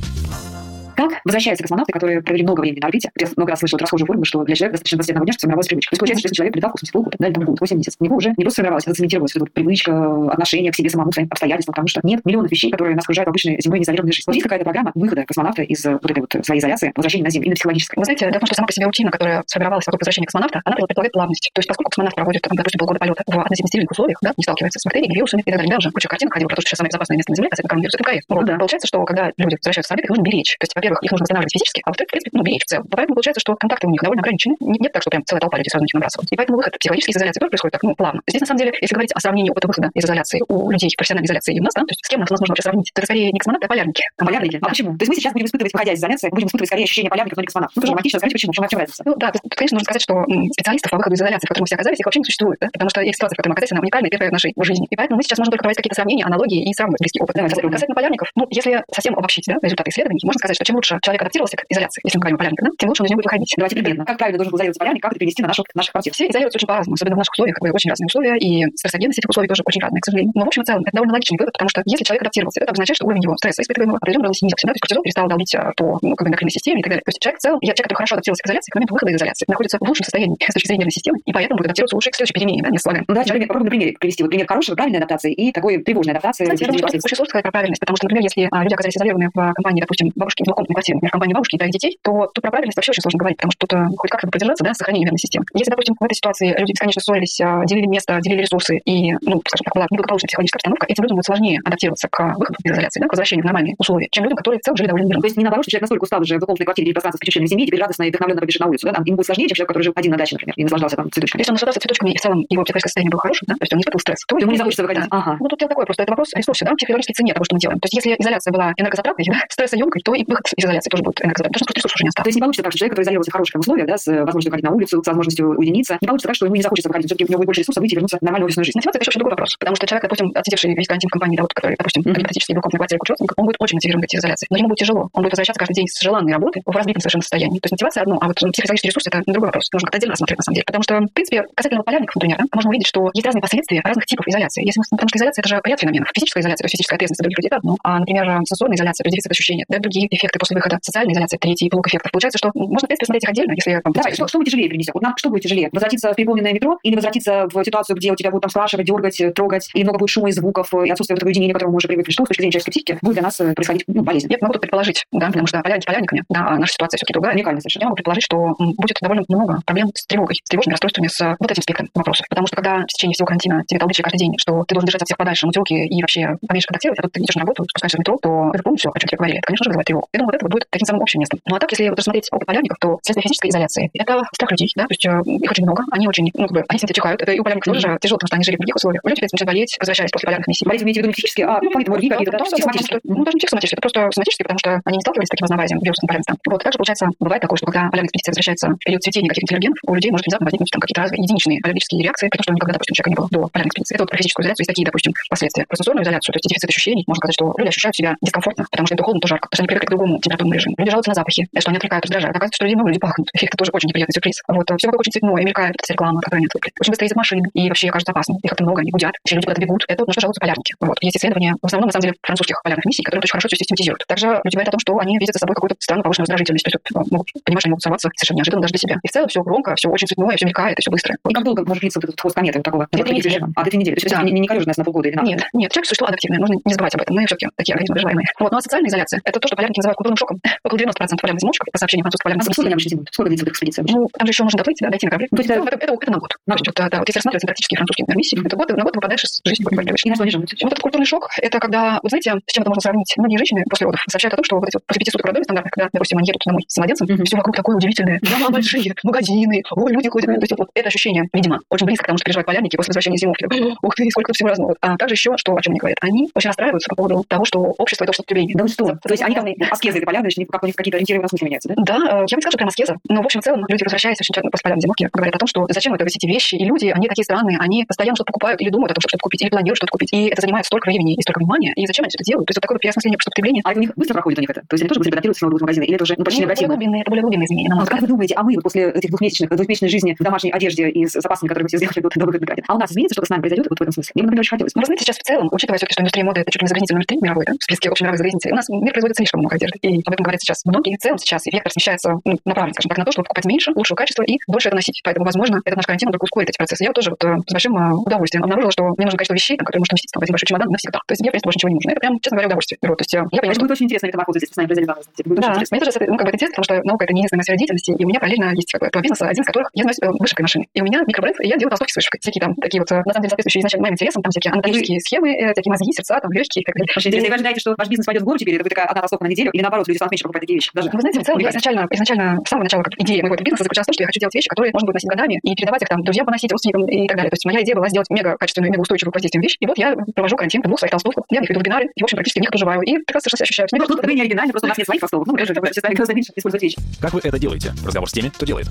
Как 1.01 1.21
возвращаются 1.25 1.63
космонавты, 1.63 1.91
которые 1.93 2.21
провели 2.21 2.43
много 2.43 2.61
времени 2.61 2.79
на 2.79 2.87
орбите? 2.87 3.09
Я 3.17 3.27
много 3.35 3.51
раз 3.51 3.59
слышал 3.59 3.79
расхожую 3.79 4.05
форму, 4.05 4.23
что 4.23 4.43
для 4.43 4.55
человека 4.55 4.73
достаточно 4.73 4.97
21 4.97 5.23
дня, 5.23 5.33
чтобы 5.33 5.39
сформировалась 5.39 5.67
привычка. 5.67 5.89
То 5.89 5.93
есть 5.93 5.99
получается, 5.99 6.19
что 6.21 6.27
если 6.27 6.35
человек 6.35 6.55
летал 6.55 6.69
в 6.69 6.73
космосе 6.73 6.91
полгода, 6.91 7.17
дали 7.17 7.33
там 7.33 7.45
год, 7.45 7.59
8 7.59 7.77
месяцев, 7.77 7.95
у 7.99 8.03
него 8.03 8.15
уже 8.17 8.29
не 8.37 8.43
просто 8.43 8.55
сформировалась, 8.55 8.83
это 8.85 8.93
цементировалась 8.93 9.35
вот 9.35 9.51
привычка, 9.51 10.31
отношение 10.31 10.71
к 10.71 10.75
себе 10.75 10.89
самому, 10.89 11.09
к 11.09 11.13
своим 11.15 11.27
обстоятельствам, 11.31 11.73
потому 11.73 11.87
что 11.87 12.01
нет 12.03 12.23
миллионов 12.25 12.51
вещей, 12.51 12.69
которые 12.69 12.95
нас 12.95 13.05
окружают 13.05 13.27
в 13.27 13.29
обычной 13.29 13.59
земной 13.59 13.79
неизолированной 13.79 14.13
жизни. 14.13 14.29
Вот 14.29 14.35
есть 14.35 14.43
какая-то 14.43 14.63
программа 14.63 14.91
выхода 14.93 15.25
космонавта 15.25 15.63
из 15.63 15.83
вот 15.83 16.05
этой 16.05 16.19
вот 16.21 16.45
своей 16.45 16.61
изоляции, 16.61 16.91
возвращения 16.95 17.23
на 17.23 17.31
Землю, 17.31 17.45
именно 17.45 17.55
психологической. 17.55 17.97
Вы 17.97 18.05
знаете, 18.05 18.25
дело 18.27 18.37
в 18.37 18.39
том, 18.41 18.47
что 18.47 18.55
сама 18.55 18.67
по 18.67 18.73
себе 18.73 18.85
рутина, 18.85 19.09
которая 19.09 19.43
сформировалась 19.47 19.87
вокруг 19.87 20.01
возвращения 20.01 20.27
космонавта, 20.27 20.61
она 20.65 20.75
предполагает 20.75 21.13
плавность. 21.13 21.49
То 21.53 21.59
есть 21.59 21.67
поскольку 21.67 21.89
космонавт 21.89 22.15
проводит, 22.15 22.41
там, 22.43 22.55
допустим, 22.55 22.77
полгода 22.77 22.99
полета 22.99 23.23
в 23.25 23.39
относительно 23.39 23.67
стерильных 23.67 23.91
условиях, 23.91 24.19
да, 24.21 24.33
не 24.37 24.43
сталкивается 24.43 24.79
с 24.79 24.85
бактериями, 24.85 25.15
вирусами 25.15 25.41
и 25.41 25.43
так 25.43 25.55
далее. 25.55 25.71
Даже 25.71 25.91
куча 25.91 26.07
картин 26.07 26.29
ходила 26.29 26.47
про 26.47 26.55
то, 26.55 26.61
что 26.61 26.69
сейчас 26.69 26.77
самое 26.77 26.89
безопасное 26.89 27.17
место 27.17 27.31
на 27.31 27.35
Земле, 27.35 27.49
касательно 27.49 27.69
коронавируса, 27.69 27.97
это. 28.01 28.21
Вот, 28.29 28.45
да. 28.45 28.57
Получается, 28.57 28.87
что 28.87 29.03
когда 29.05 29.31
люди 29.37 29.55
возвращаются 29.55 29.89
с 29.89 29.91
орбиты, 29.91 30.05
их 30.05 30.09
нужно 30.09 30.23
беречь. 30.23 30.57
То 30.59 30.63
есть, 30.65 30.73
во-первых, 30.91 31.03
их 31.03 31.11
нужно 31.11 31.23
восстанавливать 31.23 31.53
физически, 31.53 31.81
а 31.85 31.89
во-вторых, 31.89 32.09
в 32.09 32.11
принципе, 32.11 32.31
ну, 32.33 32.43
беречь 32.43 32.63
в 32.63 32.67
целом. 32.67 32.85
Поэтому 32.91 33.15
получается, 33.15 33.39
что 33.39 33.55
контакты 33.55 33.87
у 33.87 33.91
них 33.91 34.01
довольно 34.01 34.21
ограничены. 34.21 34.55
Не- 34.59 34.79
Нет 34.79 34.91
так, 34.91 35.01
что 35.01 35.09
прям 35.11 35.23
целая 35.25 35.41
толпа 35.41 35.57
людей 35.57 35.69
сразу 35.69 35.83
начинает 35.83 36.01
набрасываться. 36.01 36.33
И 36.33 36.37
поэтому 36.37 36.57
выход 36.57 36.77
психологической 36.77 37.11
из 37.11 37.17
изоляции 37.17 37.39
тоже 37.39 37.49
происходит 37.49 37.73
так, 37.73 37.83
ну, 37.83 37.95
плавно. 37.95 38.21
Здесь, 38.27 38.41
на 38.41 38.47
самом 38.47 38.59
деле, 38.59 38.73
если 38.81 38.93
говорить 38.93 39.11
о 39.13 39.19
сравнении 39.19 39.49
опыта 39.51 39.67
выхода 39.67 39.89
из 39.93 40.03
изоляции 40.03 40.41
у 40.47 40.71
людей 40.71 40.89
профессиональной 40.97 41.27
изоляции 41.27 41.55
и 41.55 41.59
у 41.59 41.63
нас, 41.63 41.73
да, 41.73 41.81
то 41.81 41.91
есть 41.91 42.03
с 42.03 42.09
кем 42.09 42.19
нас 42.19 42.29
возможно 42.29 42.51
вообще 42.51 42.63
сравнить? 42.63 42.91
Это 42.95 43.05
скорее 43.05 43.31
не 43.31 43.39
космонавты, 43.39 43.65
а 43.65 43.69
полярники. 43.69 44.03
А 44.17 44.25
полярники? 44.25 44.59
А 44.61 44.69
почему? 44.69 44.97
То 44.97 45.03
есть 45.03 45.09
мы 45.09 45.15
сейчас 45.15 45.33
будем 45.33 45.45
испытывать, 45.45 45.73
выходя 45.73 45.93
из 45.93 45.99
изоляции, 45.99 46.29
будем 46.29 46.47
испытывать 46.47 46.67
скорее 46.67 46.83
ощущение 46.83 47.09
полярников, 47.09 47.37
но 47.37 47.41
не 47.41 47.47
космонавтов. 47.47 47.83
Ну, 47.83 47.89
романтично, 47.89 48.19
скажите, 48.19 48.35
почему? 48.35 48.53
Чем, 48.53 48.67
чем 48.67 48.79
разница? 48.79 49.03
Ну 49.05 49.15
да, 49.15 49.31
то 49.31 49.39
тут, 49.39 49.55
конечно, 49.55 49.75
нужно 49.75 49.85
сказать, 49.85 50.01
что 50.01 50.25
специалистов 50.53 50.91
по 50.91 50.97
выходу 50.97 51.15
из 51.15 51.19
изоляции, 51.19 51.45
в 51.45 51.49
которой 51.49 51.61
мы 51.63 51.65
все 51.67 51.75
оказались, 51.75 51.99
их 51.99 52.05
вообще 52.05 52.19
не 52.19 52.25
существует, 52.25 52.57
да? 52.59 52.67
потому 52.73 52.89
что 52.89 53.01
их 53.01 53.15
ситуация, 53.15 53.35
в 53.35 53.37
которой 53.37 53.51
мы 53.51 53.53
оказались, 53.53 53.71
она 53.71 53.81
уникальная, 53.81 54.09
первая 54.09 54.29
в 54.29 54.33
нашей 54.33 54.53
жизни. 54.57 54.87
И 54.89 54.95
поэтому 54.95 55.17
мы 55.17 55.23
сейчас 55.23 55.37
можем 55.39 55.51
только 55.51 55.63
проводить 55.63 55.77
какие-то 55.77 55.95
сравнения, 55.95 56.25
аналогии 56.25 56.69
и 56.69 56.73
сравнивать 56.73 57.01
близкий 57.01 57.21
опыт. 57.21 57.35
Попробуем. 57.35 57.71
касательно 57.73 57.95
полярников, 57.95 58.29
ну, 58.35 58.47
если 58.49 58.83
совсем 58.91 59.17
обобщить 59.17 59.45
да, 59.47 59.57
результаты 59.61 59.89
исследований, 59.89 60.19
можно 60.23 60.39
сказать, 60.39 60.55
что 60.55 60.65
чем 60.71 60.75
лучше 60.75 60.99
человек 61.01 61.21
адаптировался 61.21 61.57
к 61.57 61.63
изоляции, 61.67 62.01
если 62.03 62.17
мы 62.17 62.21
говорим 62.21 62.35
о 62.35 62.39
полярниках, 62.39 62.65
да, 62.65 62.71
тем 62.79 62.89
лучше 62.89 63.03
он 63.03 63.05
из 63.05 63.09
нее 63.11 63.17
будет 63.17 63.25
выходить. 63.25 63.53
Давайте 63.57 63.75
примерно. 63.75 64.05
Как 64.05 64.17
правильно 64.17 64.37
должен 64.37 64.51
был 64.51 64.57
изолироваться 64.57 64.79
полярник, 64.79 65.01
как 65.03 65.11
это 65.11 65.19
перенести 65.19 65.41
на 65.41 65.47
нашу, 65.49 65.63
наших 65.75 65.91
квартир? 65.91 66.13
Все 66.13 66.27
изолируются 66.27 66.57
очень 66.57 66.67
по-разному, 66.67 66.95
особенно 66.95 67.15
в 67.15 67.17
наших 67.19 67.33
условиях, 67.33 67.55
как 67.55 67.63
бы 67.67 67.75
очень 67.75 67.89
разные 67.89 68.07
условия, 68.07 68.35
и 68.39 68.65
стрессогенность 68.75 69.19
этих 69.19 69.29
условий 69.29 69.47
тоже 69.47 69.63
очень 69.65 69.81
разная, 69.81 69.99
к 69.99 70.05
сожалению. 70.05 70.31
Но 70.35 70.45
в 70.45 70.47
общем 70.47 70.61
и 70.61 70.65
целом 70.65 70.81
это 70.83 70.91
довольно 70.95 71.13
логичный 71.13 71.37
вывод, 71.37 71.53
потому 71.53 71.69
что 71.69 71.81
если 71.85 72.03
человек 72.03 72.23
адаптировался, 72.23 72.61
это 72.61 72.71
означает, 72.71 72.95
что 72.95 73.05
уровень 73.05 73.23
его 73.23 73.35
стресса 73.37 73.61
испытываемого 73.61 73.97
определенно 73.97 74.31
уровень 74.31 74.39
снизился, 74.39 74.67
да, 74.67 74.73
то 74.73 74.75
есть 74.75 74.81
кортизол 74.81 75.03
перестал 75.03 75.27
долбить 75.27 75.55
а, 75.55 75.71
по 75.75 75.99
ну, 76.01 76.15
как 76.15 76.25
бы 76.25 76.29
эндокринной 76.29 76.51
системе 76.51 76.79
и 76.79 76.83
так 76.83 76.91
далее. 76.91 77.03
То 77.03 77.09
есть 77.09 77.19
человек 77.19 77.39
в 77.39 77.41
целом, 77.41 77.59
я, 77.61 77.73
человек, 77.73 77.83
который 77.83 77.97
хорошо 77.97 78.15
адаптировался 78.15 78.43
к 78.43 78.47
изоляции, 78.47 78.71
к 78.71 78.75
моменту 78.75 78.93
выхода 78.93 79.11
из 79.11 79.15
изоляции, 79.17 79.45
находится 79.47 79.77
в 79.77 79.83
лучшем 79.83 80.03
состоянии 80.05 80.37
с 80.47 80.53
точки 80.53 80.67
зрения 80.67 80.81
нервной 80.87 80.95
системы, 80.95 81.17
и 81.25 81.33
поэтому 81.33 81.57
будет 81.57 81.67
адаптироваться 81.67 81.95
лучше 81.95 82.11
к 82.11 82.15
следующей 82.15 82.33
перемене, 82.33 82.63
да, 82.63 82.69
не 82.69 82.79
слагаем. 82.79 83.05
Ну, 83.07 83.13
давайте 83.13 83.47
попробуем 83.47 83.65
на 83.65 83.71
примере 83.71 83.91
привести. 83.99 84.23
Вот 84.23 84.29
пример 84.29 84.47
хорошего, 84.47 84.75
правильной 84.75 84.99
адаптации 84.99 85.33
и 85.33 85.51
такой 85.51 85.83
тревожной 85.83 86.13
адаптации. 86.13 86.45
Я 86.45 86.55
думаю, 86.55 86.81
Последствий. 86.81 87.07
очень 87.07 87.17
сложно 87.17 87.29
сказать 87.29 87.43
про 87.43 87.51
правильность, 87.51 87.79
потому 87.79 87.97
что, 87.97 88.05
например, 88.05 88.23
если 88.23 88.47
а, 88.51 88.63
люди 88.63 88.73
оказались 88.73 88.97
изолированы 88.97 89.29
в 89.33 89.53
компании, 89.53 89.81
допустим, 89.81 90.11
бабушки 90.15 90.43
двухкомнатной 90.61 90.75
квартире, 90.75 90.95
например, 90.95 91.11
компании 91.11 91.33
бабушки 91.33 91.55
и 91.55 91.57
троих 91.57 91.73
детей, 91.73 91.97
то 92.01 92.29
тут 92.33 92.41
про 92.41 92.51
правильность 92.51 92.77
вообще 92.77 92.91
очень 92.91 93.01
сложно 93.01 93.19
говорить, 93.19 93.37
потому 93.37 93.51
что 93.51 93.67
тут 93.67 93.73
а, 93.73 93.87
хоть 93.97 94.11
как-то 94.11 94.27
продержаться, 94.27 94.63
да, 94.63 94.73
сохранение 94.73 95.05
нервной 95.05 95.19
системы. 95.19 95.45
Если, 95.53 95.71
допустим, 95.71 95.95
в 95.99 96.03
этой 96.03 96.15
ситуации 96.15 96.55
люди 96.57 96.71
бесконечно 96.71 97.01
ссорились, 97.01 97.39
а, 97.41 97.65
делили 97.65 97.87
место, 97.87 98.19
делили 98.21 98.41
ресурсы 98.41 98.77
и, 98.77 99.13
ну, 99.21 99.41
скажем 99.45 99.65
так, 99.65 99.73
была 99.75 99.87
неблагополучная 99.89 100.27
психологическая 100.27 100.59
обстановка, 100.59 100.85
этим 100.87 101.03
людям 101.03 101.17
будет 101.17 101.25
сложнее 101.25 101.59
адаптироваться 101.63 102.07
к 102.09 102.19
выходу 102.37 102.57
из 102.63 102.71
изоляции, 102.71 102.99
да, 102.99 103.07
к 103.07 103.11
возвращению 103.11 103.43
в 103.43 103.45
нормальные 103.45 103.75
условия, 103.77 104.07
чем 104.11 104.23
людям, 104.25 104.37
которые 104.37 104.59
в 104.59 104.63
целом 104.63 104.77
жили 104.77 104.87
довольно 104.87 105.07
мирно. 105.07 105.21
То 105.21 105.27
есть 105.27 105.37
не 105.37 105.43
наоборот, 105.43 105.65
что 105.65 105.71
человек 105.71 105.83
настолько 105.83 106.03
устал 106.03 106.21
уже 106.21 106.35
в 106.35 106.39
двухкомнатной 106.39 106.65
квартире 106.65 106.87
или 106.87 106.93
пространстве 106.93 107.25
с 107.25 107.33
членами 107.33 107.47
семьи, 107.47 107.65
теперь 107.65 107.81
радостно 107.81 108.03
и 108.03 108.09
вдохновленно 108.09 108.41
побежит 108.41 108.61
на 108.61 108.67
улицу. 108.67 108.87
Да? 108.87 108.93
Там 108.93 109.03
ему 109.03 109.17
будет 109.17 109.25
сложнее, 109.25 109.47
чем 109.47 109.55
человек, 109.55 109.69
который 109.69 109.83
жил 109.83 109.93
один 109.95 110.11
на 110.11 110.17
даче, 110.17 110.35
например, 110.35 110.53
и 110.57 110.63
наслаждался 110.63 110.95
там 110.95 111.11
цветочками. 111.11 111.41
Если 111.41 111.51
он 111.51 111.55
наслаждался 111.55 111.79
цветочками 111.79 112.11
и 112.11 112.17
в 112.17 112.21
целом 112.21 112.45
его 112.49 112.63
психологическое 112.63 112.89
состояние 112.89 113.11
было 113.11 113.21
хорошим, 113.21 113.45
да, 113.47 113.55
то 113.55 113.63
есть 113.63 113.73
он 113.73 113.77
не 113.77 113.81
испытывал 113.81 113.99
стресс, 113.99 114.19
то 114.27 114.37
Ему 114.37 114.51
не 114.51 114.57
захочется 114.57 114.83
выходить. 114.83 115.03
Да. 115.03 115.17
Ага. 115.17 115.37
Ну, 115.39 115.47
тут 115.47 115.59
дело 115.59 115.69
такое, 115.69 115.85
просто 115.85 116.03
это 116.03 116.11
вопрос 116.11 116.33
ресурса, 116.33 116.65
да, 116.65 116.73
психологической 116.73 117.13
цене 117.13 117.33
того, 117.33 117.45
что 117.45 117.55
мы 117.55 117.59
делаем. 117.59 117.79
То 117.79 117.85
есть, 117.85 117.93
если 117.93 118.15
изоляция 118.19 118.51
была 118.51 118.73
энергозатратной, 118.77 119.25
да, 119.27 119.41
стрессоемкой, 119.49 120.01
то 120.01 120.13
и 120.13 120.25
выход 120.25 120.45
из 120.57 120.63
изоляции 120.65 120.89
тоже 120.89 121.03
будет 121.03 121.21
энергозатратный, 121.21 121.53
потому 121.53 121.59
что 121.59 121.65
просто 121.65 121.79
ресурсов 121.79 121.95
уже 121.95 122.03
не 122.03 122.09
То 122.09 122.11
осталось. 122.11 122.27
есть 122.27 122.35
не 122.37 122.41
получится 122.41 122.63
так, 122.63 122.71
что 122.71 122.79
человек, 122.79 122.91
который 122.93 123.05
изолировался 123.05 123.31
в 123.31 123.33
хороших 123.33 123.55
условиях, 123.61 123.87
да, 123.87 123.97
с 123.97 124.07
э, 124.07 124.23
возможностью 124.23 124.51
выходить 124.51 124.65
на 124.69 124.71
улицу, 124.75 125.03
с 125.03 125.07
возможностью 125.07 125.45
уединиться, 125.57 125.97
не 126.01 126.07
получится 126.07 126.27
так, 126.29 126.35
что 126.35 126.45
ему 126.45 126.55
не 126.55 126.61
захочется 126.61 126.89
выходить. 126.89 127.07
Все-таки 127.07 127.25
у 127.25 127.27
него 127.31 127.39
будет 127.39 127.47
больше 127.47 127.61
ресурсов 127.61 127.81
выйти 127.81 127.93
и 127.93 127.95
вернуться 127.95 128.17
в 128.17 128.21
нормальную 128.21 128.47
офисную 128.47 128.65
жизнь. 128.65 128.77
Мотивация 128.77 128.99
это 128.99 129.03
еще 129.03 129.11
очень 129.11 129.19
другой 129.19 129.33
вопрос, 129.33 129.55
потому 129.59 129.75
что 129.75 129.87
человек, 129.87 130.03
допустим, 130.03 130.31
отсидевший 130.35 130.73
весь 130.75 130.87
карантин 130.87 131.09
в 131.09 131.11
компании, 131.11 131.37
да, 131.37 131.43
вот, 131.43 131.53
который, 131.53 131.75
допустим, 131.77 132.01
Мгм. 132.05 132.13
гипотетически 132.13 132.53
в 132.53 132.61
квартире 132.61 132.99
куча 132.99 133.11
родственников, 133.11 133.35
он 133.37 133.45
будет 133.45 133.57
очень 133.59 133.75
мотивирован 133.77 134.03
из 134.03 134.19
изоляции. 134.19 134.47
Но 134.49 134.57
ему 134.57 134.67
будет 134.69 134.79
тяжело. 134.79 135.09
Он 135.13 135.23
будет 135.23 135.33
возвращаться 135.33 135.59
каждый 135.59 135.73
день 135.73 135.87
с 135.87 136.01
желанной 136.01 136.33
работы 136.33 136.61
в 136.65 136.71
разбитом 136.71 137.01
совершенно 137.01 137.21
состоянии. 137.21 137.59
То 137.59 137.65
есть 137.67 137.73
мотивация 137.73 138.01
одно, 138.03 138.17
а 138.21 138.27
вот 138.27 138.35
психологический 138.35 138.87
ресурс 138.89 139.07
это 139.07 139.21
другой 139.25 139.47
вопрос. 139.47 139.69
Нужно 139.71 139.87
как-то 139.87 139.97
отдельно 139.97 140.13
рассматривать 140.13 140.39
на 140.39 140.43
самом 140.43 140.55
деле. 140.55 140.65
Потому 140.65 140.83
что, 140.83 140.99
в 140.99 141.13
принципе, 141.13 141.45
касательно 141.55 141.83
полярников, 141.83 142.15
например, 142.15 142.37
да, 142.39 142.45
можно 142.53 142.69
увидеть, 142.69 142.87
что 142.87 143.09
есть 143.13 143.25
разные 143.25 143.41
последствия 143.41 143.81
разных 143.83 144.05
типов 144.05 144.27
изоляции. 144.27 144.65
Если 144.65 144.79
мы, 144.79 144.85
потому 144.91 145.09
что 145.09 145.17
изоляция 145.17 145.41
это 145.41 145.49
же 145.49 145.61
ряд 145.63 145.79
феноменов. 145.79 146.09
Физическая 146.13 146.41
изоляция, 146.41 146.63
то 146.63 146.65
есть 146.65 146.73
физическая 146.75 146.97
ответственность 146.97 147.21
других 147.23 147.37
людей, 147.39 147.49
это 147.49 147.57
одно. 147.57 147.77
А, 147.83 147.99
например, 147.99 148.25
сенсорная 148.45 148.75
изоляция, 148.75 149.03
то 149.03 149.07
есть 149.07 149.15
дефицит 149.15 149.31
ощущения, 149.31 149.65
да, 149.69 149.79
другие 149.79 150.07
эффекты 150.11 150.39
после 150.41 150.55
выхода. 150.55 150.79
Социальная 150.81 151.13
изоляция, 151.13 151.37
третий 151.37 151.69
блок 151.69 151.87
эффектов. 151.87 152.11
Получается, 152.11 152.37
что 152.37 152.51
можно, 152.55 152.85
в 152.85 152.87
принципе, 152.87 153.05
смотреть 153.05 153.23
их 153.23 153.29
отдельно, 153.29 153.53
если 153.53 153.79
вам 153.83 153.93
Давай, 153.93 154.13
что, 154.13 154.27
что 154.27 154.39
будет 154.39 154.47
тяжелее 154.47 154.69
перенести? 154.69 154.91
Вот 154.93 155.03
нам 155.03 155.13
что 155.15 155.29
будет 155.29 155.43
тяжелее? 155.43 155.69
Возвратиться 155.71 156.11
в 156.11 156.15
переполненное 156.15 156.53
метро 156.53 156.79
или 156.81 156.95
возвратиться 156.95 157.47
в 157.47 157.63
ситуацию, 157.63 157.95
где 157.95 158.11
у 158.11 158.15
тебя 158.15 158.31
будут 158.31 158.43
там 158.43 158.49
спрашивать, 158.49 158.87
дергать, 158.87 159.21
э, 159.21 159.31
трогать, 159.31 159.69
или 159.73 159.83
много 159.83 159.99
будет 159.99 160.09
шума 160.09 160.29
и 160.29 160.31
звуков, 160.31 160.73
э, 160.73 160.87
и 160.87 160.89
отсутствие 160.89 161.15
этого 161.15 161.29
единения, 161.29 161.53
к 161.53 161.57
которому 161.57 161.73
мы 161.73 161.77
уже 161.77 161.87
привыкли, 161.87 162.11
что 162.11 162.25
с 162.25 162.27
точки 162.27 162.41
зрения 162.41 162.51
человеческой 162.51 162.71
психики 162.71 162.97
будет 163.01 163.13
для 163.13 163.23
нас 163.23 163.39
э, 163.39 163.53
происходить 163.53 163.83
ну, 163.87 164.01
болезнь. 164.01 164.27
Я 164.31 164.37
могу 164.41 164.53
тут 164.53 164.61
предположить, 164.61 165.05
да, 165.11 165.27
потому 165.27 165.47
что 165.47 165.61
полярники 165.61 165.85
полярниками, 165.85 166.23
да, 166.29 166.47
а 166.47 166.57
наша 166.57 166.73
ситуация 166.73 166.97
все-таки 166.97 167.13
другая. 167.13 167.33
Уникально 167.33 167.61
совершенно. 167.61 167.83
Я 167.83 167.87
могу 167.87 167.95
предположить, 167.95 168.23
что 168.23 168.55
будет 168.57 168.97
довольно 169.01 169.23
много 169.27 169.61
проблем 169.65 169.89
с 169.93 170.05
тревогой, 170.05 170.35
с 170.43 170.49
тревожными 170.49 170.73
расстройствами, 170.73 171.07
с 171.07 171.35
вот 171.39 171.51
этим 171.51 171.61
спектром 171.61 171.89
вопросов. 171.93 172.27
Потому 172.29 172.47
что 172.47 172.55
когда 172.55 172.79
в 172.79 172.87
течение 172.87 173.13
всего 173.13 173.25
карантина 173.25 173.63
тебе 173.67 173.79
толдычили 173.79 174.03
каждый 174.03 174.17
день, 174.17 174.33
что 174.37 174.63
ты 174.65 174.75
должен 174.75 174.87
держать 174.87 175.03
от 175.03 175.07
всех 175.07 175.17
подальше, 175.17 175.45
мутилки 175.45 175.73
и 175.73 176.01
вообще 176.01 176.37
поменьше 176.47 176.67
контактировать, 176.67 176.99
а 176.99 177.03
тут 177.03 177.11
ты 177.13 177.21
идешь 177.21 177.35
на 177.35 177.41
работу, 177.41 177.63
спускаешься 177.69 177.97
в 177.97 177.99
метро, 177.99 178.17
то 178.21 178.51
это 178.53 178.63
помнишь 178.63 178.79
все, 178.79 178.89
о 178.93 178.99
чем 178.99 179.07
тебе 179.07 179.17
говорили. 179.17 179.37
Это, 179.39 179.47
конечно 179.47 179.63
же, 179.63 179.69
вызывает 179.69 179.87
тревогу. 179.87 180.07
Я 180.13 180.19
думаю, 180.19 180.30
вот 180.31 180.35
это 180.35 180.45
вот 180.45 180.51
будет 180.51 180.65
таким 180.69 180.85
самым 180.85 181.01
общим 181.03 181.19
местом. 181.19 181.39
Ну 181.45 181.55
а 181.55 181.59
так, 181.59 181.71
если 181.71 181.89
вот 181.89 181.97
рассмотреть 181.99 182.29
опыт 182.31 182.47
полярников, 182.47 182.77
то 182.79 182.99
следствие 183.03 183.23
физической 183.23 183.49
изоляции– 183.49 183.89
это 183.93 184.23
страх 184.33 184.51
людей, 184.51 184.71
да, 184.75 184.83
то 184.87 184.93
есть 184.93 185.05
э, 185.05 185.21
их 185.25 185.51
очень 185.51 185.63
много, 185.63 185.83
они 185.91 186.07
очень, 186.07 186.29
ну, 186.33 186.47
как 186.47 186.51
бы, 186.51 186.63
они 186.67 186.79
с 186.79 186.85
чихают, 186.91 187.21
это 187.21 187.31
и 187.31 187.39
у 187.39 187.43
полярников 187.43 187.73
тоже 187.73 187.97
тяжело, 188.01 188.17
потому 188.17 188.27
что 188.27 188.35
они 188.35 188.43
жили 188.43 188.55
в 188.55 188.59
других 188.59 188.75
условиях. 188.75 189.01
У 189.03 189.07
людей 189.07 189.23
начинают 189.23 189.47
болеть, 189.47 189.77
возвращаясь 189.79 190.11
после 190.11 190.27
полярных 190.27 190.47
миссий. 190.47 190.65
Болезнь 190.65 190.83
имеете 190.83 190.99
в 190.99 191.03
виду 191.03 191.07
не 191.09 191.13
физически, 191.13 191.41
а 191.41 191.59
ну, 191.61 191.71
МОРВИ 191.71 192.09
какие-то, 192.09 192.31
да, 192.31 192.37
потому 192.39 192.73
что- 192.79 192.99
Ну, 193.03 193.23
даже 193.23 193.35
не 193.35 193.39
психосоматические, 193.39 193.77
это 193.77 193.81
просто 193.81 194.11
соматические, 194.11 194.43
потому 194.45 194.59
что 194.59 194.81
они 194.85 194.97
не 194.97 195.01
сталкивались 195.01 195.27
с 195.27 195.31
таким 195.31 195.45
разнообразием 195.45 195.79
вирусных 195.81 196.07
полярностей. 196.07 196.35
Вот, 196.45 196.63
также, 196.63 196.77
получается, 196.77 197.07
бывает 197.19 197.41
такое, 197.41 197.57
что 197.57 197.65
когда 197.67 197.89
полярная 197.89 198.07
экспедиция 198.07 198.31
возвращается 198.31 198.67
в 198.69 198.77
период 198.83 199.01
цветения 199.03 199.29
каких-то 199.29 199.55
аллергенов, 199.55 199.77
у 199.87 199.95
людей 199.95 200.11
может 200.11 200.25
внезапно 200.25 200.45
возникнуть 200.45 200.71
там 200.71 200.81
какие-то 200.81 201.01
разные 201.01 201.21
единичные 201.23 201.59
аллергические 201.63 202.03
реакции, 202.03 202.27
при 202.29 202.37
том, 202.37 202.43
что 202.43 202.53
никогда, 202.53 202.73
допустим, 202.73 202.93
у 202.93 202.95
человека 202.95 203.09
не 203.11 203.15
было 203.15 203.27
до 203.31 203.47
полярной 203.49 203.69
экспедиции. 203.69 203.95
Это 203.95 204.03
вот 204.03 204.09
про 204.11 204.17
физическую 204.17 204.43
изоляцию 204.43 204.63
есть 204.63 204.69
такие, 204.71 204.85
допустим, 204.85 205.13
последствия. 205.29 205.65
Про 205.67 205.75
сенсорную 205.75 206.03
изоляцию, 206.03 206.33
то 206.33 206.37
есть 206.37 206.47
дефицит 206.47 206.69
ощущений, 206.69 207.03
можно 207.07 207.19
сказать, 207.21 207.35
что 207.35 207.53
люди 207.57 207.69
ощущают 207.69 207.95
себя 207.95 208.15
дискомфортно, 208.21 208.65
потому 208.69 208.85
что 208.87 208.93
им 208.95 208.97
то 208.97 209.03
холодно, 209.03 209.21
то 209.21 209.27
жарко, 209.27 209.47
потому 209.47 209.55
что 209.57 209.63
они 209.63 209.67
привыкли 209.67 209.87
к 209.87 209.89
другому 209.89 210.19
температурному 210.21 210.55
режиму. 210.55 210.75
Люди 210.77 210.89
жалуются 210.89 211.11
на 211.11 211.15
запахи, 211.15 211.47
что 211.57 211.69
они 211.69 211.77
отвлекают, 211.77 212.05
раздражают. 212.05 212.35
Оказывается, 212.35 212.55
что 212.55 212.65
люди 212.65 212.75
много 212.75 212.89
люди 212.89 212.99
пахнут. 212.99 213.29
Эффект 213.33 213.57
тоже 213.57 213.71
очень 213.73 213.89
неприятный 213.89 214.13
сюрприз. 214.13 214.41
Вот, 214.47 214.69
все 214.77 214.87
вокруг 214.87 215.01
очень 215.01 215.11
цветное, 215.11 215.43
мелькает 215.43 215.73
вот 215.73 215.83
эта 215.83 215.93
реклама, 215.93 216.21
которая 216.21 216.39
они 216.39 216.47
отвыкли. 216.47 216.71
Очень 216.79 216.91
быстро 216.91 217.05
ездят 217.05 217.17
машины, 217.17 217.43
и 217.53 217.67
вообще 217.67 217.89
кажется 217.89 218.11
опасно. 218.11 218.37
Их 218.43 218.49
как-то 218.49 218.63
много, 218.63 218.81
они 218.81 218.91
гудят, 218.91 219.15
все 219.25 219.35
люди 219.35 219.45
куда-то 219.45 219.61
бегут. 219.61 219.85
Это 219.87 220.01
вот 220.01 220.07
на 220.07 220.13
что 220.13 220.21
жалуются 220.21 220.41
полярники. 220.41 220.75
Вот. 220.79 220.97
Есть 221.01 221.17
исследования, 221.17 221.55
в 221.61 221.65
основном, 221.65 221.87
на 221.87 221.91
самом 221.91 222.03
деле, 222.03 222.15
французских 222.21 222.61
полярных 222.63 222.85
миссий, 222.85 223.03
которые 223.03 223.19
очень 223.19 223.31
хорошо 223.31 223.47
все 223.47 223.57
систематизируют. 223.57 224.05
Также 224.07 224.41
люди 224.43 224.55
говорят 224.55 224.69
о 224.69 224.71
том, 224.71 224.79
что 224.79 224.97
они 224.99 225.17
видят 225.17 225.33
за 225.33 225.39
собой 225.39 225.55
какую-то 225.55 225.75
странную 225.79 226.03
повышенную 226.03 226.25
раздражительность. 226.25 226.65
То 226.65 226.69
есть 226.69 226.77
вот, 226.93 227.11
могут, 227.11 227.27
понимаешь, 227.43 227.65
они 227.65 227.71
могут 227.71 227.83
сорваться 227.83 228.09
совершенно 228.15 228.37
неожиданно 228.37 228.61
даже 228.61 228.73
для 228.73 228.79
себя. 228.79 228.95
И 229.01 229.07
в 229.07 229.11
целом 229.11 229.27
все 229.29 229.41
громко, 229.43 229.75
все 229.75 229.89
очень 229.89 230.07
цветное, 230.07 230.35
все 230.35 230.45
мелькает, 230.45 230.77
и 230.79 230.81
все 230.81 230.91
быстро. 230.91 231.15
И 231.27 231.33
как 231.33 231.43
долго 231.43 231.63
может 231.65 231.81
длиться 231.81 231.99
вот 231.99 232.05
этот 232.05 232.19
хвост 232.19 232.35
кометы 232.35 232.59
вот 232.59 232.65
такого? 232.65 232.87
Две-три 232.91 233.15
недели. 233.15 233.43
А, 233.55 233.61
две-три 233.63 233.79
недели. 233.79 233.95
То 233.95 234.05
есть 234.05 234.15
Да. 234.15 234.21
это 234.21 234.25
не, 234.25 234.39
не 234.39 234.47
корежит 234.47 234.67
нас 234.67 234.77
на 234.77 234.83
полгода 234.83 235.09
или 235.09 235.15
на 235.15 235.21
Нет, 235.21 235.41
нет, 235.53 235.71
человек 235.71 235.85
существо 235.85 236.07
адаптивное, 236.07 236.39
нужно 236.39 236.55
не 236.63 236.73
забывать 236.73 236.95
об 236.95 237.01
этом. 237.01 237.15
Мы 237.15 237.25
все-таки 237.25 237.47
такие 237.55 237.73
организмы 237.73 237.95
выживаемые. 237.95 238.27
Вот, 238.39 238.51
ну 238.51 238.57
а 238.57 238.61
социальная 238.61 238.89
изоляция 238.89 239.21
это 239.31 239.39
то, 239.39 239.47
что 239.47 239.55
полярники 239.55 239.79
называют 239.79 239.97
культурным 240.15 240.17
шоком. 240.17 240.37
Около 240.63 240.77
90% 240.77 241.21
полярных 241.21 241.41
зимовщиков, 241.41 241.67
по 241.71 241.77
сообщениям 241.79 242.03
французских 242.05 242.23
полярных 242.23 242.41
А 242.47 242.53
сколько 242.53 242.67
они 242.67 242.73
обычно 242.73 242.89
зимуют? 242.89 243.09
Сколько 243.11 243.29
длится 243.29 243.45
вот 243.45 243.51
экспедиция 243.51 243.81
обычно? 243.83 243.99
ну, 244.01 244.07
там 244.11 244.25
же 244.27 244.31
еще 244.31 244.43
нужно 244.43 244.57
доплыть, 244.57 244.77
да, 244.81 244.89
дойти 244.89 245.05
на 245.05 245.09
корабле. 245.11 245.27
То 245.31 245.37
есть 245.37 245.49
Ну, 245.49 245.65
это- 245.65 245.75
это, 245.75 245.93
это, 245.93 246.11
на 246.11 246.17
год. 246.19 246.31
На 246.47 246.53
есть, 246.55 246.67
вот, 246.67 246.75
да, 246.75 246.97
вот 246.99 247.07
если 247.07 247.19
рассматривать 247.19 247.43
антарктические 247.45 247.75
и 247.75 247.79
французские 247.79 248.05
миссии, 248.15 248.37
это 248.45 248.55
год, 248.55 248.69
на 248.71 248.83
год 248.83 248.95
выпадаешь 248.95 249.23
из 249.23 249.41
жизни 249.45 249.63
привычки. 249.65 250.07
И 250.07 250.09
на 250.09 250.15
что 250.15 250.23
они 250.23 250.31
живут? 250.31 250.49
Ну, 250.51 250.57
Вот 250.67 250.71
этот 250.73 250.81
культурный 250.83 251.05
шок, 251.05 251.29
это 251.41 251.59
когда, 251.59 251.99
вот 252.03 252.09
знаете, 252.11 252.33
с 252.45 252.51
чем 252.53 252.61
это 252.63 252.69
можно 252.69 252.81
сравнить? 252.81 253.13
Многие 253.17 253.37
женщины 253.37 253.63
после 253.69 253.85
родов 253.85 254.01
сообщают 254.09 254.33
о 254.33 254.37
том, 254.37 254.43
что 254.43 254.55
вот 254.59 254.67
эти 254.67 254.75
вот 254.75 254.83
после 254.85 254.99
пяти 254.99 255.11
суток 255.11 255.25
родов 255.27 255.43
стандартных, 255.43 255.71
когда, 255.71 255.89
допустим, 255.93 256.17
они 256.17 256.27
едут 256.27 256.41
домой 256.45 256.63
с 256.67 256.77
младенцем, 256.77 257.07
Мгм. 257.09 257.25
все 257.25 257.37
вокруг 257.37 257.55
такое 257.55 257.75
удивительное, 257.77 258.19
дома 258.21 258.49
большие, 258.49 258.93
магазины, 259.03 259.63
ой, 259.71 259.91
люди 259.91 260.09
ходят. 260.09 260.27
То 260.27 260.41
есть 260.41 260.53
вот 260.57 260.69
это 260.73 260.87
ощущение, 260.87 261.23
видимо, 261.33 261.59
очень 261.69 261.85
близко 261.85 262.03
к 262.03 262.07
тому, 262.07 262.17
что 262.17 262.25
переживают 262.25 262.47
полярники 262.47 262.75
после 262.77 262.89
возвращения 262.91 263.17
зимовки. 263.17 263.47
Ух 263.81 263.95
ты, 263.95 264.09
сколько 264.11 264.33
всего 264.33 264.49
разного. 264.49 264.75
А 264.81 264.97
также 264.97 265.15
еще, 265.15 265.35
что, 265.37 265.53
о 265.55 265.61
чем 265.61 265.71
они 265.71 265.79
говорят, 265.79 265.97
они 266.01 266.29
очень 266.35 266.49
расстраиваются 266.49 266.89
по 266.89 266.95
поводу 266.95 267.23
того, 267.27 267.45
что 267.45 267.59
общество 267.77 268.03
это 268.05 268.11
общество 268.11 268.23
потребления. 268.23 268.53
Да 268.55 268.63
вы 268.63 268.69
что? 268.69 268.85
То 269.03 269.11
есть 269.11 269.23
они 269.23 269.35
как 269.35 269.71
аскезы 269.71 270.00
это 270.01 270.05
поля, 270.09 270.21
значит, 270.21 270.47
как 270.49 270.63
у 270.63 270.65
них 270.65 270.75
какие-то 270.75 270.97
ориентиры 270.97 271.21
в 271.21 271.27
смысле 271.27 271.45
меняются, 271.45 271.69
да? 271.69 271.75
Да, 271.77 271.95
э, 271.95 272.25
я 272.27 272.35
бы 272.37 272.41
сказала, 272.41 272.51
что 272.51 272.57
прям 272.57 272.67
аскеза. 272.69 272.95
Но, 273.07 273.21
в 273.21 273.25
общем, 273.25 273.41
в 273.41 273.43
целом, 273.43 273.65
люди, 273.67 273.83
возвращаясь 273.83 274.19
очень 274.19 274.33
часто 274.33 274.49
после 274.49 274.63
полян 274.63 274.79
одинокие, 274.79 275.09
говорят 275.11 275.35
о 275.35 275.39
том, 275.39 275.47
что 275.47 275.65
зачем 275.69 275.93
это 275.93 276.05
эти 276.05 276.25
вещи, 276.25 276.55
и 276.55 276.65
люди, 276.65 276.87
они 276.87 277.07
такие 277.07 277.23
странные, 277.23 277.57
они 277.59 277.85
постоянно 277.85 278.15
что-то 278.15 278.33
покупают 278.33 278.61
или 278.61 278.69
думают 278.69 278.91
о 278.91 278.95
том, 278.95 279.01
что-то 279.01 279.21
купить, 279.21 279.41
или 279.41 279.49
планируют 279.49 279.77
что-то 279.77 279.91
купить. 279.91 280.11
И 280.13 280.27
это 280.27 280.41
занимает 280.41 280.65
столько 280.65 280.89
времени 280.89 281.15
и 281.15 281.21
столько 281.21 281.39
внимания, 281.39 281.73
и 281.75 281.85
зачем 281.85 282.03
они 282.03 282.11
это 282.13 282.23
делают? 282.23 282.47
То 282.47 282.51
есть 282.51 282.57
вот 282.57 282.61
такое 282.61 282.75
вот 282.75 282.81
переосмысление 282.81 283.17
просто 283.17 283.31
потребления. 283.31 283.61
А 283.63 283.71
это 283.71 283.79
у 283.79 283.81
них 283.81 283.91
быстро 283.95 284.13
проходит 284.13 284.39
у 284.39 284.41
них 284.41 284.49
это? 284.49 284.61
То 284.61 284.73
есть 284.73 284.83
они 284.83 284.89
тоже 284.89 284.99
быстро 284.99 285.13
адаптируются 285.13 285.39
снова 285.39 285.57
в 285.57 285.61
магазины? 285.61 285.85
Или 285.85 285.95
это 285.95 286.03
уже 286.03 286.15
ну, 286.17 286.23
почти 286.23 286.41
Ну, 286.41 286.47
это 286.47 286.55
более 286.55 286.67
негативно? 286.67 286.75
глубинные, 286.75 287.01
это 287.01 287.11
более 287.11 287.21
глубинные 287.21 287.45
изменения, 287.45 287.69
на 287.69 287.75
мой 287.75 287.85
А 287.85 287.87
как 287.87 288.01
вы 288.01 288.07
думаете, 288.07 288.35
а 288.35 288.43
мы 288.43 288.55
вот 288.55 288.63
после 288.63 288.89
этих 288.89 289.09
двухмесячных, 289.09 289.49
двухмесячной 289.49 289.89
жизни 289.89 290.15
в 290.17 290.23
домашней 290.23 290.51
одежде 290.51 290.89
и 290.89 291.05
с 291.05 291.13
запасами, 291.13 291.47
которые 291.49 291.65
вы 291.65 291.69
себе 291.69 291.79
сделали 291.79 292.01
до 292.01 292.25
выхода 292.25 292.45
на 292.45 292.63
а 292.67 292.75
у 292.75 292.79
нас 292.79 292.91
изменится 292.91 293.13
что-то 293.15 293.27
с 293.27 293.29
нами 293.29 293.41
произойдет 293.41 293.67
вот 293.69 293.79
в 293.79 293.81
этом 293.81 293.93
смысле? 293.93 294.11
Мне 294.15 294.23
например, 294.23 294.41
очень 294.41 294.49
хотелось. 294.51 294.75
Ну, 294.75 294.81
вы 294.81 294.85
знаете, 294.85 295.05
сейчас 295.05 295.17
в 295.17 295.23
целом, 295.23 295.49
учитывая 295.51 295.77
все-таки, 295.77 295.93
что 295.93 296.01
индустрия 296.01 296.23
моды 296.23 296.41
это 296.41 296.51
чуть 296.51 296.61
ли 296.61 296.65
не 296.65 296.67
загрязнитель 296.67 296.95
номер 296.95 297.05
три 297.05 297.17
мировой, 297.21 297.45
да, 297.45 297.53
в 297.59 297.63
списке 297.63 297.89
общемировых 297.89 298.17
загрязнителей, 298.17 298.53
у 298.53 298.55
нас 298.55 298.69
мир 298.69 298.91
производит 298.91 299.17
слишком 299.17 299.39
много 299.39 299.55
одежды. 299.55 299.77
И 299.81 299.90
об 299.99 300.13
этом 300.13 300.23
говорят 300.23 300.41
сейчас 300.41 300.63
многие. 300.65 300.95
В 300.95 300.99
целом 300.99 301.17
сейчас 301.17 301.45
вектор 301.45 301.71
смещается 301.71 302.19
ну, 302.23 302.37
направлен, 302.45 302.73
скажем 302.73 302.89
так, 302.89 302.97
на 302.97 303.05
то, 303.05 303.11
чтобы 303.11 303.25
покупать 303.25 303.45
меньше, 303.45 303.71
лучшего 303.75 303.97
качества 303.97 304.23
и 304.23 304.37
больше 304.47 304.69
это 304.69 304.75
носить. 304.75 305.01
Поэтому, 305.03 305.25
возможно, 305.25 305.59
этот 305.65 305.77
наш 305.77 305.85
карантин 305.85 306.11
только 306.11 306.23
ускорит 306.23 306.49
эти 306.49 306.57
процессы. 306.57 306.83
Я 306.83 306.89
вот 306.89 306.95
тоже 306.95 307.11
вот, 307.11 307.23
э, 307.23 307.37
с 307.47 307.51
большим 307.51 307.77
э, 307.77 307.93
удовольствием 307.93 308.43
обнаружила, 308.43 308.71
что 308.71 308.83
мне 308.97 309.05
нужно 309.05 309.17
количество 309.17 309.35
вещей, 309.35 309.57
там, 309.57 309.65
которые 309.65 309.81
можно 309.81 309.93
вместить 309.93 310.11
там, 310.11 310.21
в 310.21 310.23
один 310.23 310.33
большой 310.33 310.47
чемодан 310.47 310.69
навсегда. 310.69 310.99
То 311.05 311.11
есть 311.11 311.21
мне, 311.21 311.29
в 311.29 311.33
принципе, 311.33 311.47
больше 311.47 311.57
ничего 311.57 311.69
не 311.69 311.75
нужно. 311.75 311.91
Это 311.91 311.99
прям, 311.99 312.19
честно 312.19 312.35
говоря, 312.37 312.47
удовольствие. 312.47 312.77
Вот, 312.81 312.97
то 312.97 313.03
есть 313.03 313.13
э, 313.13 313.17
я 313.17 313.39
понимаю, 313.41 313.51
Это 313.51 313.53
что 313.53 313.61
будет 313.61 313.71
очень 313.71 313.85
интересно, 313.85 314.07
метаморфоза 314.07 314.39
здесь 314.39 314.49
с 314.51 314.57
нами 314.57 314.67
произойдет. 314.67 314.91
Это 314.91 315.29
да, 315.41 315.49
мне 315.71 315.79
тоже 315.79 315.91
это, 315.91 316.05
ну, 316.05 316.17
как 316.17 316.25
бы 316.25 316.29
это 316.29 316.37
интересно, 316.37 316.55
потому 316.61 316.65
что 316.65 316.75
наука 316.87 317.03
это 317.05 317.13
не 317.13 317.21
единственная 317.21 317.43
сфера 317.43 317.57
деятельности, 317.57 317.91
и 317.91 318.03
у 318.03 318.07
меня 318.07 318.19
параллельно 318.19 318.51
есть 318.53 318.71
как 318.71 318.81
бы 318.81 318.89
два 318.91 319.01
бизнеса, 319.01 319.27
один 319.27 319.41
из 319.43 319.47
которых 319.47 319.69
я 319.73 319.83
занимаюсь 319.83 320.01
э, 320.01 320.07
вышивкой 320.19 320.43
машины. 320.43 320.63
И 320.73 320.81
у 320.81 320.85
меня 320.85 321.03
микробренд, 321.05 321.37
и 321.41 321.47
я 321.47 321.57
делаю 321.57 321.71
толстовки 321.71 321.91
с 321.91 321.95
вышивкой. 321.95 322.19
Всякие 322.21 322.41
там 322.41 322.55
такие 322.55 322.81
вот, 322.81 322.89
на 322.91 323.03
самом 323.13 323.23
деле, 323.23 323.29
соответствующие 323.31 323.61
изначально 323.61 323.83
моим 323.83 323.95
интересам, 323.95 324.21
там 324.23 324.31
всякие 324.31 324.51
анатомические 324.53 324.99
схемы, 324.99 325.29
э, 325.31 325.53
всякие 325.53 325.71
мозги, 325.71 325.91
сердца, 325.93 326.19
там 326.19 326.31
легкие 326.31 326.61
и 326.61 326.65
так 326.65 326.75
далее. 326.75 327.29
Вы 327.29 327.35
ожидаете, 327.35 327.59
что 327.59 327.75
ваш 327.77 327.87
бизнес 327.87 328.05
пойдет 328.05 328.23
в 328.23 328.25
гору 328.25 328.37
теперь, 328.37 328.55
это 328.55 328.63
будет 328.63 328.75
такая 328.75 328.87
одна 328.87 329.01
толстовка 329.01 329.25
на 329.25 329.29
неделю, 329.29 329.51
или 329.51 329.61
наоборот, 329.71 329.87
люди 329.87 329.97
станут 329.97 330.11
меньше 330.11 330.23
покупать 330.23 330.41
такие 330.41 330.55
вещи? 330.55 330.69
Даже. 330.73 330.89
Вы 330.91 331.01
знаете, 331.01 331.19
в 331.21 331.23
целом, 331.23 331.39
я 331.39 331.49
изначально, 331.49 331.87
изначально, 331.89 332.39
с 332.45 332.49
самого 332.49 332.63
начала, 332.63 332.83
как 332.83 332.93
идея 332.99 333.23
моего 333.23 333.35
бизнеса 333.35 333.63
заключалась 333.63 333.85
в 333.85 333.89
том, 333.89 333.93
что 333.93 334.03
я 334.03 334.07
хочу 334.07 334.19
делать 334.19 334.35
вещи, 334.35 334.47
которые 334.47 334.71
можно 334.73 334.85
будет 334.85 334.95
носить 334.95 335.09
годами 335.09 335.39
и 335.41 335.55
передавать 335.55 335.81
их 335.81 335.87
там 335.87 336.03
друзьям 336.03 336.25
поносить, 336.25 336.51
родственникам 336.51 336.87
и 336.87 337.07
так 337.07 337.17
далее. 337.17 337.31
То 337.31 337.35
есть 337.35 337.45
моя 337.45 337.61
идея 337.61 337.75
была 337.75 337.89
сделать 337.89 338.09
мега 338.09 338.37
качественную, 338.37 338.71
мега 338.71 338.81
устойчивую 338.81 339.11
к 339.11 339.15
воздействием 339.15 339.41
вещь. 339.41 339.57
И 339.59 339.65
вот 339.65 339.77
я 339.77 339.95
провожу 340.15 340.35
карантин 340.35 340.61
в 340.61 340.67
двух 340.67 340.79
своих 340.79 340.91
толстовках. 340.91 341.25
Я 341.29 341.39
в 341.39 341.41
них 341.41 341.49
веду 341.49 341.59
вебинары, 341.61 341.89
и, 341.95 342.01
в 342.01 342.03
общем, 342.03 342.17
практически 342.17 342.39
в 342.39 342.41
них 342.41 342.49
проживаю. 342.51 342.81
И 342.81 342.97
прекрасно 342.99 343.29
совершенно 343.29 343.47
себя 343.47 343.65
ощущаю. 343.65 343.67
Ну, 343.71 343.87
тут 343.87 344.05
вы 344.05 344.13
не 344.13 344.21
оригинальны, 344.21 344.51
просто 344.51 344.67
у 344.67 344.69
нас 344.69 344.77
нет 344.77 344.85
своих 344.85 344.99
толстовок. 344.99 345.27
Ну, 345.27 345.33
мы 345.33 345.39
тоже 345.39 345.53
считаем, 345.53 345.95
гораздо 345.95 346.13
меньше 346.13 346.33
использовать 346.35 346.63
вещи. 346.63 346.77
Как 346.99 347.13
вы 347.13 347.21
это 347.23 347.39
делаете? 347.39 347.71
Разговор 347.85 348.09
с 348.09 348.13
теми, 348.13 348.29
кто 348.29 348.45
делает. 348.45 348.67